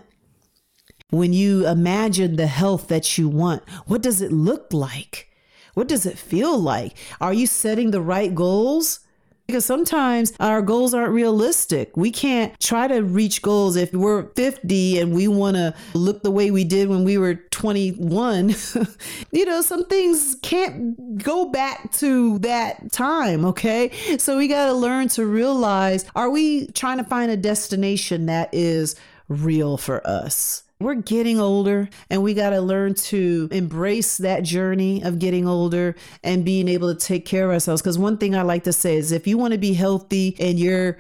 When 1.10 1.32
you 1.32 1.66
imagine 1.66 2.36
the 2.36 2.46
health 2.46 2.86
that 2.86 3.18
you 3.18 3.28
want, 3.28 3.68
what 3.86 4.02
does 4.02 4.22
it 4.22 4.30
look 4.30 4.72
like? 4.72 5.28
What 5.74 5.88
does 5.88 6.06
it 6.06 6.16
feel 6.16 6.56
like? 6.56 6.96
Are 7.20 7.34
you 7.34 7.48
setting 7.48 7.90
the 7.90 8.00
right 8.00 8.32
goals? 8.32 9.00
Because 9.46 9.64
sometimes 9.64 10.32
our 10.40 10.62
goals 10.62 10.94
aren't 10.94 11.12
realistic. 11.12 11.96
We 11.96 12.10
can't 12.10 12.58
try 12.60 12.88
to 12.88 13.00
reach 13.02 13.42
goals 13.42 13.76
if 13.76 13.92
we're 13.92 14.28
50 14.30 14.98
and 14.98 15.14
we 15.14 15.28
want 15.28 15.56
to 15.56 15.74
look 15.94 16.22
the 16.22 16.30
way 16.30 16.50
we 16.50 16.64
did 16.64 16.88
when 16.88 17.04
we 17.04 17.18
were 17.18 17.34
21. 17.34 18.54
you 19.32 19.44
know, 19.44 19.60
some 19.60 19.84
things 19.86 20.36
can't 20.42 21.22
go 21.22 21.46
back 21.46 21.92
to 21.92 22.38
that 22.38 22.92
time, 22.92 23.44
okay? 23.44 23.90
So 24.18 24.38
we 24.38 24.48
got 24.48 24.66
to 24.66 24.72
learn 24.72 25.08
to 25.08 25.26
realize 25.26 26.04
are 26.14 26.30
we 26.30 26.68
trying 26.68 26.98
to 26.98 27.04
find 27.04 27.30
a 27.30 27.36
destination 27.36 28.26
that 28.26 28.48
is 28.52 28.96
real 29.28 29.76
for 29.76 30.06
us? 30.06 30.62
We're 30.82 30.94
getting 30.94 31.38
older 31.40 31.88
and 32.10 32.22
we 32.22 32.34
got 32.34 32.50
to 32.50 32.60
learn 32.60 32.94
to 32.94 33.48
embrace 33.50 34.18
that 34.18 34.42
journey 34.42 35.02
of 35.02 35.18
getting 35.18 35.46
older 35.46 35.94
and 36.22 36.44
being 36.44 36.68
able 36.68 36.94
to 36.94 36.98
take 36.98 37.24
care 37.24 37.44
of 37.44 37.50
ourselves. 37.50 37.82
Because 37.82 37.98
one 37.98 38.18
thing 38.18 38.34
I 38.34 38.42
like 38.42 38.64
to 38.64 38.72
say 38.72 38.96
is 38.96 39.12
if 39.12 39.26
you 39.26 39.38
want 39.38 39.52
to 39.52 39.58
be 39.58 39.74
healthy 39.74 40.28
in 40.38 40.58
your 40.58 40.98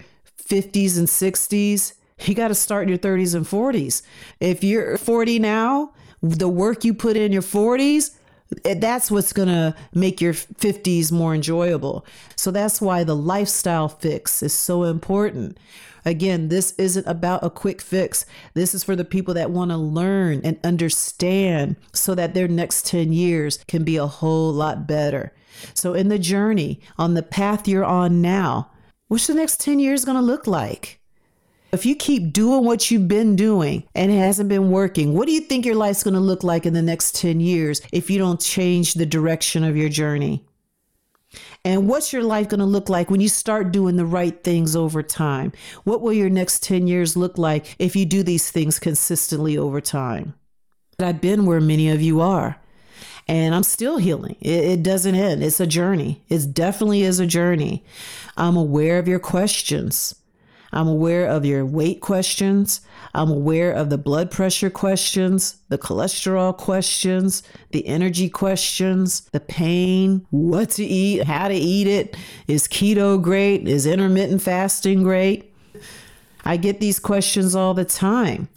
50s 0.48 0.98
and 0.98 1.08
60s, 1.08 1.94
you 2.28 2.34
got 2.34 2.48
to 2.48 2.54
start 2.54 2.84
in 2.84 2.88
your 2.88 2.98
30s 2.98 3.34
and 3.34 3.46
40s. 3.46 4.02
If 4.40 4.62
you're 4.62 4.96
40 4.96 5.38
now, 5.38 5.92
the 6.22 6.48
work 6.48 6.84
you 6.84 6.94
put 6.94 7.16
in 7.16 7.32
your 7.32 7.42
40s, 7.42 8.16
eh, 8.64 8.74
that's 8.74 9.10
what's 9.10 9.32
going 9.32 9.48
to 9.48 9.74
make 9.92 10.20
your 10.20 10.34
50s 10.34 11.10
more 11.10 11.34
enjoyable. 11.34 12.06
So 12.36 12.50
that's 12.50 12.80
why 12.80 13.04
the 13.04 13.16
lifestyle 13.16 13.88
fix 13.88 14.42
is 14.42 14.52
so 14.52 14.84
important. 14.84 15.58
Again, 16.04 16.48
this 16.48 16.72
isn't 16.78 17.06
about 17.06 17.44
a 17.44 17.50
quick 17.50 17.80
fix. 17.80 18.26
This 18.54 18.74
is 18.74 18.82
for 18.82 18.96
the 18.96 19.04
people 19.04 19.34
that 19.34 19.50
want 19.50 19.70
to 19.70 19.76
learn 19.76 20.40
and 20.44 20.58
understand 20.64 21.76
so 21.92 22.14
that 22.14 22.34
their 22.34 22.48
next 22.48 22.86
10 22.86 23.12
years 23.12 23.58
can 23.68 23.84
be 23.84 23.96
a 23.96 24.06
whole 24.06 24.52
lot 24.52 24.86
better. 24.86 25.32
So, 25.74 25.94
in 25.94 26.08
the 26.08 26.18
journey, 26.18 26.80
on 26.98 27.14
the 27.14 27.22
path 27.22 27.68
you're 27.68 27.84
on 27.84 28.20
now, 28.20 28.70
what's 29.08 29.26
the 29.26 29.34
next 29.34 29.60
10 29.60 29.78
years 29.78 30.04
going 30.04 30.16
to 30.16 30.22
look 30.22 30.46
like? 30.46 30.98
If 31.72 31.86
you 31.86 31.96
keep 31.96 32.34
doing 32.34 32.64
what 32.64 32.90
you've 32.90 33.08
been 33.08 33.34
doing 33.34 33.84
and 33.94 34.12
it 34.12 34.18
hasn't 34.18 34.50
been 34.50 34.70
working, 34.70 35.14
what 35.14 35.26
do 35.26 35.32
you 35.32 35.40
think 35.40 35.64
your 35.64 35.74
life's 35.74 36.02
going 36.02 36.14
to 36.14 36.20
look 36.20 36.44
like 36.44 36.66
in 36.66 36.74
the 36.74 36.82
next 36.82 37.14
10 37.14 37.40
years 37.40 37.80
if 37.92 38.10
you 38.10 38.18
don't 38.18 38.40
change 38.40 38.92
the 38.92 39.06
direction 39.06 39.64
of 39.64 39.74
your 39.76 39.88
journey? 39.88 40.44
And 41.64 41.88
what's 41.88 42.12
your 42.12 42.24
life 42.24 42.48
going 42.48 42.60
to 42.60 42.66
look 42.66 42.88
like 42.88 43.08
when 43.08 43.20
you 43.20 43.28
start 43.28 43.70
doing 43.70 43.96
the 43.96 44.04
right 44.04 44.42
things 44.42 44.74
over 44.74 45.02
time? 45.02 45.52
What 45.84 46.00
will 46.00 46.12
your 46.12 46.30
next 46.30 46.62
10 46.64 46.88
years 46.88 47.16
look 47.16 47.38
like 47.38 47.76
if 47.78 47.94
you 47.94 48.04
do 48.04 48.24
these 48.24 48.50
things 48.50 48.80
consistently 48.80 49.56
over 49.56 49.80
time? 49.80 50.34
I've 50.98 51.20
been 51.20 51.46
where 51.46 51.60
many 51.60 51.88
of 51.88 52.02
you 52.02 52.20
are. 52.20 52.56
And 53.28 53.54
I'm 53.54 53.62
still 53.62 53.98
healing. 53.98 54.36
It, 54.40 54.64
it 54.64 54.82
doesn't 54.82 55.14
end. 55.14 55.44
It's 55.44 55.60
a 55.60 55.66
journey. 55.66 56.22
It 56.28 56.52
definitely 56.52 57.02
is 57.02 57.20
a 57.20 57.26
journey. 57.26 57.84
I'm 58.36 58.56
aware 58.56 58.98
of 58.98 59.06
your 59.06 59.20
questions. 59.20 60.16
I'm 60.72 60.88
aware 60.88 61.26
of 61.26 61.44
your 61.44 61.66
weight 61.66 62.00
questions. 62.00 62.80
I'm 63.14 63.30
aware 63.30 63.72
of 63.72 63.90
the 63.90 63.98
blood 63.98 64.30
pressure 64.30 64.70
questions, 64.70 65.56
the 65.68 65.76
cholesterol 65.76 66.56
questions, 66.56 67.42
the 67.72 67.86
energy 67.86 68.30
questions, 68.30 69.28
the 69.32 69.40
pain, 69.40 70.26
what 70.30 70.70
to 70.70 70.84
eat, 70.84 71.24
how 71.24 71.48
to 71.48 71.54
eat 71.54 71.86
it. 71.86 72.16
Is 72.48 72.66
keto 72.66 73.20
great? 73.20 73.68
Is 73.68 73.84
intermittent 73.84 74.40
fasting 74.40 75.02
great? 75.02 75.52
I 76.44 76.56
get 76.56 76.80
these 76.80 76.98
questions 76.98 77.54
all 77.54 77.74
the 77.74 77.84
time. 77.84 78.48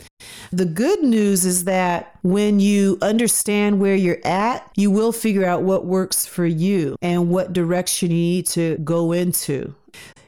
The 0.52 0.66
good 0.66 1.04
news 1.04 1.46
is 1.46 1.66
that 1.66 2.18
when 2.24 2.60
you 2.60 2.98
understand 3.02 3.80
where 3.80 3.96
you're 3.96 4.26
at, 4.26 4.68
you 4.76 4.90
will 4.90 5.12
figure 5.12 5.46
out 5.46 5.62
what 5.62 5.86
works 5.86 6.26
for 6.26 6.46
you 6.46 6.96
and 7.02 7.30
what 7.30 7.54
direction 7.54 8.10
you 8.10 8.18
need 8.18 8.48
to 8.48 8.78
go 8.78 9.12
into 9.12 9.76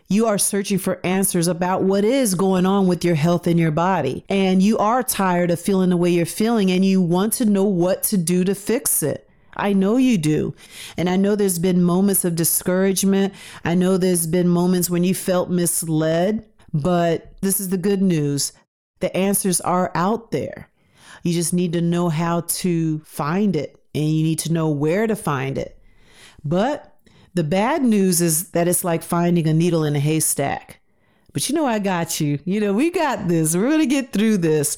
you 0.07 0.25
are 0.25 0.37
searching 0.37 0.77
for 0.77 0.99
answers 1.05 1.47
about 1.47 1.83
what 1.83 2.03
is 2.03 2.35
going 2.35 2.65
on 2.65 2.87
with 2.87 3.03
your 3.03 3.15
health 3.15 3.45
and 3.47 3.59
your 3.59 3.71
body. 3.71 4.23
And 4.29 4.61
you 4.63 4.77
are 4.77 5.03
tired 5.03 5.51
of 5.51 5.59
feeling 5.59 5.89
the 5.89 5.97
way 5.97 6.09
you're 6.09 6.25
feeling 6.25 6.71
and 6.71 6.85
you 6.85 7.01
want 7.01 7.33
to 7.33 7.45
know 7.45 7.65
what 7.65 8.03
to 8.03 8.17
do 8.17 8.43
to 8.45 8.55
fix 8.55 9.03
it. 9.03 9.29
I 9.55 9.73
know 9.73 9.97
you 9.97 10.17
do. 10.17 10.55
And 10.97 11.09
I 11.09 11.15
know 11.17 11.35
there's 11.35 11.59
been 11.59 11.83
moments 11.83 12.23
of 12.23 12.35
discouragement. 12.35 13.33
I 13.65 13.73
know 13.73 13.97
there's 13.97 14.27
been 14.27 14.47
moments 14.47 14.89
when 14.89 15.03
you 15.03 15.13
felt 15.15 15.49
misled, 15.49 16.45
but 16.73 17.33
this 17.41 17.59
is 17.59 17.69
the 17.69 17.77
good 17.77 18.01
news. 18.01 18.53
The 18.99 19.15
answers 19.15 19.59
are 19.61 19.91
out 19.95 20.31
there. 20.31 20.69
You 21.23 21.33
just 21.33 21.53
need 21.53 21.73
to 21.73 21.81
know 21.81 22.09
how 22.09 22.41
to 22.41 22.99
find 22.99 23.55
it 23.55 23.75
and 23.93 24.05
you 24.05 24.23
need 24.23 24.39
to 24.39 24.53
know 24.53 24.69
where 24.69 25.07
to 25.07 25.15
find 25.15 25.57
it. 25.57 25.77
But 26.45 26.96
the 27.37 27.43
bad 27.43 27.83
news 27.83 28.19
is 28.19 28.49
that 28.49 28.67
it's 28.67 28.83
like 28.83 29.03
finding 29.03 29.47
a 29.47 29.53
needle 29.53 29.83
in 29.83 29.95
a 29.95 29.99
haystack. 29.99 30.79
But 31.33 31.47
you 31.47 31.53
know, 31.53 31.67
I 31.67 31.77
got 31.77 32.19
you. 32.19 32.39
You 32.45 32.59
know, 32.59 32.73
we 32.73 32.89
got 32.89 33.27
this. 33.27 33.55
We're 33.55 33.69
going 33.69 33.79
to 33.79 33.85
get 33.85 34.11
through 34.11 34.37
this. 34.37 34.75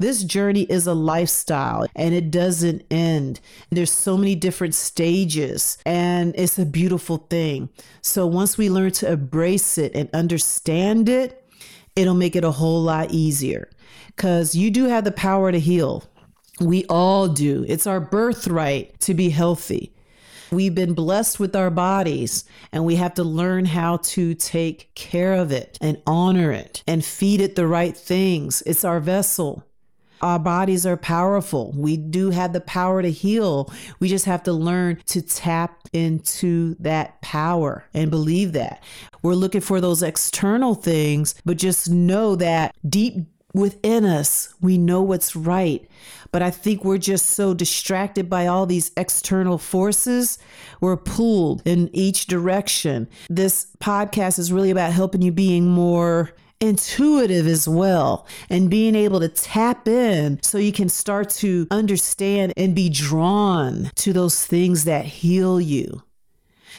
This 0.00 0.24
journey 0.24 0.62
is 0.62 0.88
a 0.88 0.94
lifestyle 0.94 1.86
and 1.94 2.14
it 2.14 2.32
doesn't 2.32 2.82
end. 2.90 3.38
There's 3.70 3.92
so 3.92 4.16
many 4.16 4.34
different 4.34 4.74
stages 4.74 5.78
and 5.86 6.34
it's 6.36 6.58
a 6.58 6.66
beautiful 6.66 7.18
thing. 7.30 7.68
So 8.02 8.26
once 8.26 8.58
we 8.58 8.68
learn 8.68 8.90
to 8.92 9.12
embrace 9.12 9.78
it 9.78 9.94
and 9.94 10.10
understand 10.12 11.08
it, 11.08 11.48
it'll 11.94 12.14
make 12.14 12.34
it 12.34 12.42
a 12.42 12.50
whole 12.50 12.82
lot 12.82 13.12
easier 13.12 13.70
because 14.08 14.56
you 14.56 14.72
do 14.72 14.86
have 14.86 15.04
the 15.04 15.12
power 15.12 15.52
to 15.52 15.60
heal. 15.60 16.02
We 16.60 16.84
all 16.86 17.28
do. 17.28 17.64
It's 17.68 17.86
our 17.86 18.00
birthright 18.00 18.98
to 19.02 19.14
be 19.14 19.30
healthy. 19.30 19.92
We've 20.50 20.74
been 20.74 20.94
blessed 20.94 21.38
with 21.38 21.54
our 21.54 21.70
bodies 21.70 22.44
and 22.72 22.84
we 22.84 22.96
have 22.96 23.14
to 23.14 23.24
learn 23.24 23.66
how 23.66 23.98
to 23.98 24.34
take 24.34 24.94
care 24.94 25.34
of 25.34 25.52
it 25.52 25.76
and 25.80 26.00
honor 26.06 26.52
it 26.52 26.82
and 26.86 27.04
feed 27.04 27.40
it 27.40 27.54
the 27.54 27.66
right 27.66 27.96
things. 27.96 28.62
It's 28.64 28.84
our 28.84 29.00
vessel. 29.00 29.64
Our 30.20 30.38
bodies 30.38 30.84
are 30.84 30.96
powerful. 30.96 31.72
We 31.76 31.96
do 31.96 32.30
have 32.30 32.52
the 32.52 32.60
power 32.60 33.02
to 33.02 33.10
heal. 33.10 33.72
We 34.00 34.08
just 34.08 34.24
have 34.24 34.42
to 34.44 34.52
learn 34.52 35.00
to 35.06 35.22
tap 35.22 35.88
into 35.92 36.74
that 36.80 37.20
power 37.20 37.84
and 37.94 38.10
believe 38.10 38.52
that. 38.54 38.82
We're 39.22 39.34
looking 39.34 39.60
for 39.60 39.80
those 39.80 40.02
external 40.02 40.74
things, 40.74 41.34
but 41.44 41.56
just 41.56 41.90
know 41.90 42.34
that 42.36 42.74
deep 42.88 43.26
within 43.54 44.04
us, 44.04 44.54
we 44.60 44.78
know 44.78 45.02
what's 45.02 45.34
right. 45.34 45.88
But 46.30 46.42
I 46.42 46.50
think 46.50 46.84
we're 46.84 46.98
just 46.98 47.26
so 47.30 47.54
distracted 47.54 48.28
by 48.28 48.46
all 48.46 48.66
these 48.66 48.92
external 48.96 49.58
forces. 49.58 50.38
We're 50.80 50.96
pulled 50.96 51.62
in 51.64 51.90
each 51.94 52.26
direction. 52.26 53.08
This 53.28 53.68
podcast 53.80 54.38
is 54.38 54.52
really 54.52 54.70
about 54.70 54.92
helping 54.92 55.22
you 55.22 55.32
being 55.32 55.68
more 55.68 56.32
intuitive 56.60 57.46
as 57.46 57.68
well 57.68 58.26
and 58.50 58.68
being 58.68 58.94
able 58.94 59.20
to 59.20 59.28
tap 59.28 59.86
in 59.86 60.42
so 60.42 60.58
you 60.58 60.72
can 60.72 60.88
start 60.88 61.30
to 61.30 61.66
understand 61.70 62.52
and 62.56 62.74
be 62.74 62.88
drawn 62.88 63.90
to 63.94 64.12
those 64.12 64.44
things 64.44 64.84
that 64.84 65.04
heal 65.04 65.60
you. 65.60 66.02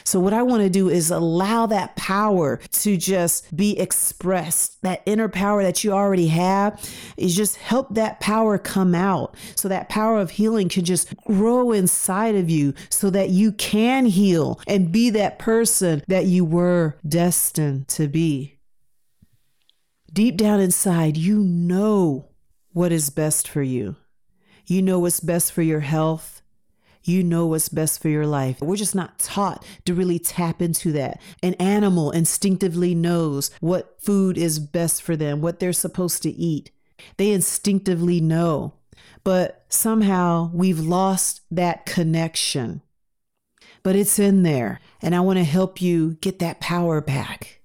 So, 0.04 0.20
what 0.20 0.32
I 0.32 0.42
want 0.42 0.62
to 0.62 0.70
do 0.70 0.88
is 0.88 1.10
allow 1.10 1.66
that 1.66 1.96
power 1.96 2.60
to 2.72 2.96
just 2.96 3.54
be 3.56 3.78
expressed. 3.78 4.80
That 4.82 5.02
inner 5.06 5.28
power 5.28 5.62
that 5.62 5.84
you 5.84 5.92
already 5.92 6.28
have 6.28 6.80
is 7.16 7.36
just 7.36 7.56
help 7.56 7.94
that 7.94 8.20
power 8.20 8.58
come 8.58 8.94
out. 8.94 9.36
So, 9.56 9.68
that 9.68 9.88
power 9.88 10.18
of 10.18 10.30
healing 10.30 10.68
can 10.68 10.84
just 10.84 11.14
grow 11.24 11.72
inside 11.72 12.34
of 12.34 12.50
you 12.50 12.74
so 12.88 13.10
that 13.10 13.30
you 13.30 13.52
can 13.52 14.06
heal 14.06 14.60
and 14.66 14.92
be 14.92 15.10
that 15.10 15.38
person 15.38 16.02
that 16.08 16.26
you 16.26 16.44
were 16.44 16.96
destined 17.06 17.88
to 17.88 18.08
be 18.08 18.60
deep 20.12 20.36
down 20.36 20.60
inside, 20.60 21.16
you 21.16 21.38
know 21.38 22.28
what 22.72 22.92
is 22.92 23.10
best 23.10 23.48
for 23.48 23.62
you. 23.62 23.96
You 24.66 24.82
know 24.82 24.98
what's 24.98 25.20
best 25.20 25.52
for 25.52 25.62
your 25.62 25.80
health. 25.80 26.39
You 27.02 27.22
know 27.22 27.46
what's 27.46 27.68
best 27.68 28.02
for 28.02 28.08
your 28.08 28.26
life. 28.26 28.60
We're 28.60 28.76
just 28.76 28.94
not 28.94 29.18
taught 29.18 29.64
to 29.86 29.94
really 29.94 30.18
tap 30.18 30.60
into 30.60 30.92
that. 30.92 31.20
An 31.42 31.54
animal 31.54 32.10
instinctively 32.10 32.94
knows 32.94 33.50
what 33.60 34.00
food 34.00 34.36
is 34.36 34.58
best 34.58 35.02
for 35.02 35.16
them, 35.16 35.40
what 35.40 35.60
they're 35.60 35.72
supposed 35.72 36.22
to 36.24 36.30
eat. 36.30 36.70
They 37.16 37.32
instinctively 37.32 38.20
know. 38.20 38.74
But 39.24 39.64
somehow 39.68 40.50
we've 40.52 40.80
lost 40.80 41.42
that 41.50 41.86
connection. 41.86 42.82
But 43.82 43.96
it's 43.96 44.18
in 44.18 44.42
there. 44.42 44.80
And 45.00 45.14
I 45.14 45.20
want 45.20 45.38
to 45.38 45.44
help 45.44 45.80
you 45.80 46.14
get 46.20 46.38
that 46.40 46.60
power 46.60 47.00
back. 47.00 47.60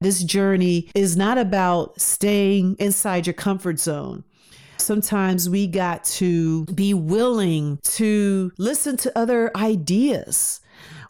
This 0.00 0.22
journey 0.24 0.90
is 0.94 1.16
not 1.16 1.38
about 1.38 2.00
staying 2.00 2.76
inside 2.78 3.26
your 3.26 3.34
comfort 3.34 3.78
zone. 3.78 4.24
Sometimes 4.78 5.48
we 5.48 5.66
got 5.66 6.04
to 6.04 6.64
be 6.66 6.94
willing 6.94 7.78
to 7.82 8.52
listen 8.58 8.96
to 8.98 9.18
other 9.18 9.50
ideas. 9.56 10.60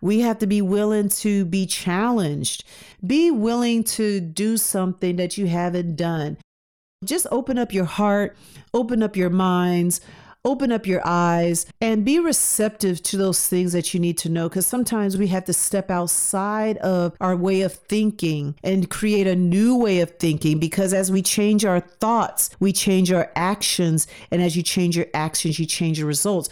We 0.00 0.20
have 0.20 0.38
to 0.38 0.46
be 0.46 0.62
willing 0.62 1.08
to 1.08 1.44
be 1.44 1.66
challenged. 1.66 2.64
Be 3.06 3.30
willing 3.30 3.84
to 3.84 4.20
do 4.20 4.56
something 4.56 5.16
that 5.16 5.36
you 5.36 5.46
haven't 5.46 5.96
done. 5.96 6.38
Just 7.04 7.26
open 7.30 7.58
up 7.58 7.72
your 7.72 7.84
heart, 7.84 8.36
open 8.72 9.02
up 9.02 9.16
your 9.16 9.30
minds, 9.30 10.00
open 10.46 10.70
up 10.70 10.86
your 10.86 11.02
eyes 11.04 11.66
and 11.80 12.04
be 12.04 12.20
receptive 12.20 13.02
to 13.02 13.16
those 13.16 13.46
things 13.48 13.72
that 13.72 13.92
you 13.92 13.98
need 13.98 14.16
to 14.16 14.28
know 14.28 14.48
because 14.48 14.66
sometimes 14.66 15.16
we 15.16 15.26
have 15.26 15.44
to 15.44 15.52
step 15.52 15.90
outside 15.90 16.78
of 16.78 17.14
our 17.20 17.34
way 17.34 17.62
of 17.62 17.72
thinking 17.72 18.54
and 18.62 18.88
create 18.88 19.26
a 19.26 19.34
new 19.34 19.76
way 19.76 19.98
of 19.98 20.10
thinking 20.18 20.58
because 20.60 20.94
as 20.94 21.10
we 21.10 21.20
change 21.20 21.64
our 21.64 21.80
thoughts, 21.80 22.48
we 22.60 22.72
change 22.72 23.10
our 23.10 23.30
actions. 23.34 24.06
And 24.30 24.40
as 24.40 24.56
you 24.56 24.62
change 24.62 24.96
your 24.96 25.08
actions, 25.12 25.58
you 25.58 25.66
change 25.66 25.98
your 25.98 26.06
results. 26.06 26.48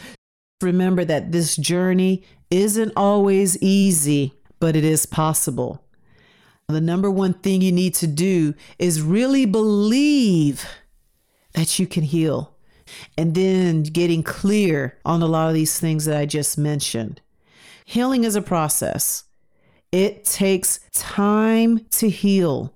Remember 0.60 1.04
that 1.04 1.30
this 1.30 1.56
journey 1.56 2.24
isn't 2.50 2.92
always 2.96 3.56
easy, 3.62 4.34
but 4.58 4.74
it 4.74 4.84
is 4.84 5.06
possible. 5.06 5.84
The 6.68 6.80
number 6.80 7.10
one 7.10 7.34
thing 7.34 7.60
you 7.60 7.72
need 7.72 7.94
to 7.96 8.06
do 8.06 8.54
is 8.78 9.02
really 9.02 9.46
believe 9.46 10.66
that 11.52 11.78
you 11.78 11.86
can 11.86 12.02
heal 12.02 12.53
and 13.16 13.34
then 13.34 13.82
getting 13.82 14.22
clear 14.22 14.98
on 15.04 15.22
a 15.22 15.26
lot 15.26 15.48
of 15.48 15.54
these 15.54 15.78
things 15.78 16.04
that 16.04 16.16
I 16.16 16.26
just 16.26 16.58
mentioned. 16.58 17.20
Healing 17.84 18.24
is 18.24 18.36
a 18.36 18.42
process, 18.42 19.24
it 19.92 20.24
takes 20.24 20.80
time 20.92 21.86
to 21.90 22.08
heal. 22.08 22.74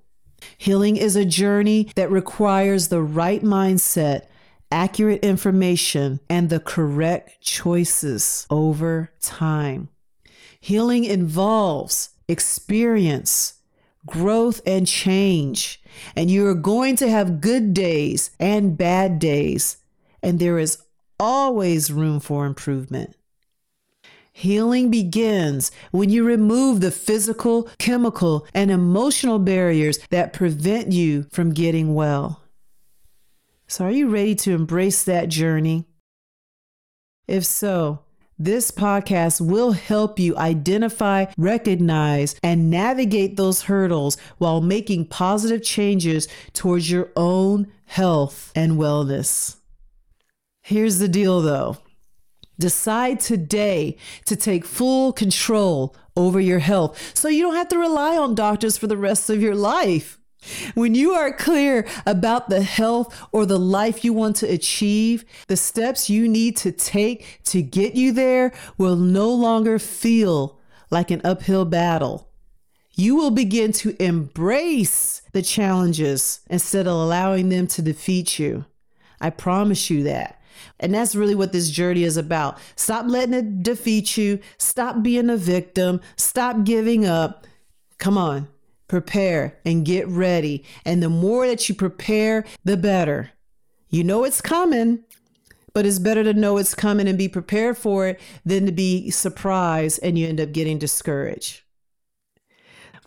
Healing 0.57 0.96
is 0.96 1.16
a 1.16 1.24
journey 1.24 1.90
that 1.96 2.11
requires 2.11 2.88
the 2.88 3.02
right 3.02 3.42
mindset, 3.42 4.26
accurate 4.70 5.24
information, 5.24 6.20
and 6.28 6.48
the 6.48 6.61
correct 6.61 7.40
choices 7.40 8.46
over 8.50 9.11
time. 9.20 9.88
Healing 10.61 11.04
involves 11.04 12.11
experience, 12.28 13.54
growth, 14.07 14.61
and 14.66 14.87
change. 14.87 15.81
And 16.14 16.31
you 16.31 16.46
are 16.46 16.54
going 16.54 16.96
to 16.96 17.09
have 17.09 17.40
good 17.40 17.74
days 17.74 18.31
and 18.38 18.76
bad 18.76 19.18
days 19.18 19.78
and 20.22 20.38
there 20.38 20.59
is 20.59 20.78
always 21.18 21.92
room 21.92 22.20
for 22.20 22.46
improvement. 22.46 23.14
Healing 24.33 24.88
begins 24.88 25.72
when 25.90 26.11
you 26.11 26.22
remove 26.22 26.81
the 26.81 26.92
physical, 26.92 27.68
chemical, 27.78 28.46
and 28.54 28.70
emotional 28.70 29.40
barriers 29.40 29.98
that 30.11 30.33
prevent 30.33 30.92
you 30.92 31.26
from 31.33 31.52
getting 31.52 31.92
well. 31.92 32.42
So, 33.66 33.87
are 33.87 33.90
you 33.90 34.09
ready 34.09 34.35
to 34.37 34.52
embrace 34.52 35.02
that 35.02 35.28
journey? 35.28 35.87
If 37.26 37.44
so, 37.44 38.04
this 38.38 38.70
podcast 38.70 39.40
will 39.40 39.72
help 39.72 40.20
you 40.20 40.37
identify, 40.37 41.26
recognize, 41.37 42.37
and 42.40 42.70
navigate 42.70 43.37
those 43.37 43.62
hurdles 43.62 44.16
while 44.38 44.61
making 44.61 45.07
positive 45.07 45.64
changes 45.64 46.28
towards 46.52 46.88
your 46.90 47.11
own 47.16 47.66
health 47.87 48.52
and 48.54 48.74
wellness. 48.74 49.58
Here's 50.68 50.98
the 50.98 51.09
deal 51.09 51.40
though 51.40 51.78
decide 52.61 53.20
today 53.20 53.96
to 54.26 54.37
take 54.37 54.66
full 54.66 55.14
control 55.14 55.96
over 56.14 56.38
your 56.38 56.59
health 56.59 57.16
so 57.16 57.28
you 57.28 57.40
don't 57.40 57.54
have 57.54 57.68
to 57.68 57.78
rely 57.78 58.18
on 58.18 58.35
doctors 58.35 58.76
for 58.76 58.87
the 58.87 58.96
rest 58.98 59.31
of 59.31 59.40
your 59.40 59.54
life. 59.54 60.18
When 60.74 60.94
you 60.94 61.12
are 61.12 61.33
clear 61.33 61.88
about 62.04 62.50
the 62.50 62.61
health 62.61 63.18
or 63.33 63.46
the 63.46 63.59
life 63.59 64.04
you 64.04 64.12
want 64.12 64.37
to 64.37 64.52
achieve, 64.52 65.24
the 65.46 65.57
steps 65.57 66.11
you 66.11 66.28
need 66.28 66.59
to 66.59 66.70
take 66.70 67.40
to 67.44 67.62
get 67.62 67.94
you 67.94 68.12
there 68.12 68.52
will 68.76 68.96
no 68.96 69.31
longer 69.31 69.78
feel 69.78 70.61
like 70.90 71.11
an 71.11 71.22
uphill 71.24 71.64
battle. 71.64 72.28
You 72.92 73.16
will 73.16 73.31
begin 73.31 73.72
to 73.72 73.96
embrace 74.02 75.22
the 75.33 75.40
challenges 75.40 76.40
instead 76.50 76.87
of 76.87 76.92
allowing 76.92 77.48
them 77.48 77.68
to 77.68 77.81
defeat 77.81 78.38
you. 78.38 78.66
I 79.18 79.31
promise 79.31 79.88
you 79.88 80.02
that. 80.02 80.38
And 80.81 80.94
that's 80.94 81.14
really 81.14 81.35
what 81.35 81.53
this 81.53 81.71
journey 81.71 82.05
is 82.05 82.16
about. 82.16 82.59
Stop 82.77 83.07
letting 83.09 83.35
it 83.35 83.62
defeat 83.62 84.16
you. 84.16 84.40
Stop 84.59 85.03
being 85.03 85.31
a 85.31 85.37
victim. 85.37 86.01
Stop 86.16 86.64
giving 86.64 87.07
up. 87.07 87.47
Come 87.99 88.16
on, 88.16 88.49
prepare 88.87 89.59
and 89.64 89.85
get 89.85 90.07
ready. 90.09 90.64
And 90.85 91.03
the 91.03 91.09
more 91.09 91.47
that 91.47 91.68
you 91.68 91.75
prepare, 91.75 92.44
the 92.64 92.77
better. 92.77 93.31
You 93.90 94.05
know 94.05 94.25
it's 94.25 94.40
coming, 94.40 95.01
but 95.73 95.87
it's 95.87 95.99
better 95.99 96.23
to 96.25 96.35
know 96.35 96.59
it's 96.59 96.75
coming 96.75 97.09
and 97.09 97.16
be 97.16 97.29
prepared 97.29 97.77
for 97.77 98.07
it 98.07 98.21
than 98.44 98.66
to 98.66 98.73
be 98.73 99.11
surprised 99.11 100.01
and 100.03 100.18
you 100.18 100.29
end 100.29 100.40
up 100.40 100.53
getting 100.53 100.79
discouraged. 100.79 101.62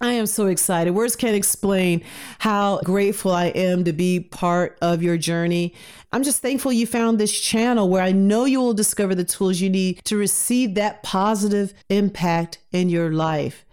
I 0.01 0.13
am 0.13 0.25
so 0.25 0.47
excited. 0.47 0.91
Words 0.91 1.15
can't 1.15 1.35
explain 1.35 2.03
how 2.39 2.81
grateful 2.83 3.31
I 3.31 3.47
am 3.47 3.83
to 3.83 3.93
be 3.93 4.19
part 4.19 4.75
of 4.81 5.03
your 5.03 5.15
journey. 5.15 5.75
I'm 6.11 6.23
just 6.23 6.41
thankful 6.41 6.73
you 6.73 6.87
found 6.87 7.19
this 7.19 7.39
channel 7.39 7.87
where 7.87 8.01
I 8.01 8.11
know 8.11 8.45
you 8.45 8.59
will 8.59 8.73
discover 8.73 9.13
the 9.13 9.23
tools 9.23 9.61
you 9.61 9.69
need 9.69 10.03
to 10.05 10.17
receive 10.17 10.73
that 10.73 11.03
positive 11.03 11.75
impact 11.89 12.57
in 12.71 12.89
your 12.89 13.11
life. 13.11 13.63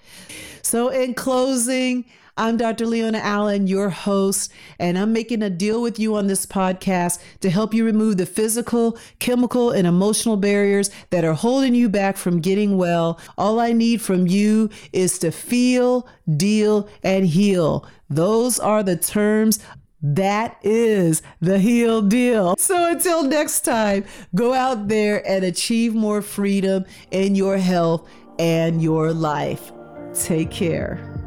So, 0.61 0.91
in 0.91 1.15
closing, 1.15 2.05
I'm 2.39 2.57
Dr. 2.57 2.87
Leona 2.87 3.19
Allen, 3.19 3.67
your 3.67 3.91
host, 3.91 4.53
and 4.79 4.97
I'm 4.97 5.13
making 5.13 5.43
a 5.43 5.51
deal 5.51 5.83
with 5.83 5.99
you 5.99 6.15
on 6.15 6.29
this 6.29 6.47
podcast 6.47 7.19
to 7.41 7.51
help 7.51 7.75
you 7.75 7.85
remove 7.85 8.17
the 8.17 8.27
physical, 8.27 8.97
chemical, 9.19 9.73
and 9.73 9.89
emotional 9.89 10.37
barriers 10.37 10.89
that 11.11 11.25
are 11.25 11.35
holding 11.35 11.75
you 11.75 11.89
back 11.89 12.17
from 12.17 12.41
getting 12.41 12.79
well. 12.79 13.19
All 13.37 13.59
I 13.59 13.73
need 13.73 14.01
from 14.01 14.29
you 14.29 14.71
is 14.93 15.19
to 15.19 15.33
feel, 15.33 16.07
deal, 16.37 16.89
and 17.03 17.27
heal. 17.27 17.85
Those 18.09 18.61
are 18.61 18.85
the 18.85 18.97
terms 18.97 19.59
that 20.01 20.59
is 20.63 21.23
the 21.41 21.59
heal 21.59 22.03
deal. 22.03 22.55
So 22.57 22.93
until 22.93 23.25
next 23.25 23.63
time, 23.63 24.05
go 24.37 24.55
out 24.55 24.87
there 24.87 25.29
and 25.29 25.43
achieve 25.43 25.93
more 25.93 26.23
freedom 26.23 26.85
in 27.11 27.35
your 27.35 27.59
health 27.59 28.09
and 28.39 28.81
your 28.81 29.13
life. 29.13 29.73
Take 30.15 30.53
care. 30.53 31.18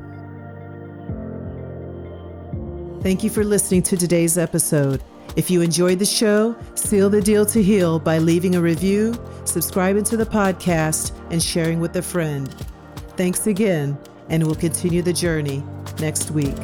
Thank 3.01 3.23
you 3.23 3.31
for 3.31 3.43
listening 3.43 3.81
to 3.83 3.97
today's 3.97 4.37
episode. 4.37 5.03
If 5.35 5.49
you 5.49 5.61
enjoyed 5.61 5.97
the 5.97 6.05
show, 6.05 6.55
seal 6.75 7.09
the 7.09 7.19
deal 7.19 7.47
to 7.47 7.63
heal 7.63 7.97
by 7.97 8.19
leaving 8.19 8.53
a 8.53 8.61
review, 8.61 9.15
subscribing 9.43 10.03
to 10.03 10.17
the 10.17 10.25
podcast, 10.25 11.11
and 11.31 11.41
sharing 11.41 11.79
with 11.79 11.95
a 11.95 12.01
friend. 12.03 12.53
Thanks 13.17 13.47
again, 13.47 13.97
and 14.29 14.45
we'll 14.45 14.53
continue 14.53 15.01
the 15.01 15.13
journey 15.13 15.63
next 15.99 16.29
week. 16.29 16.55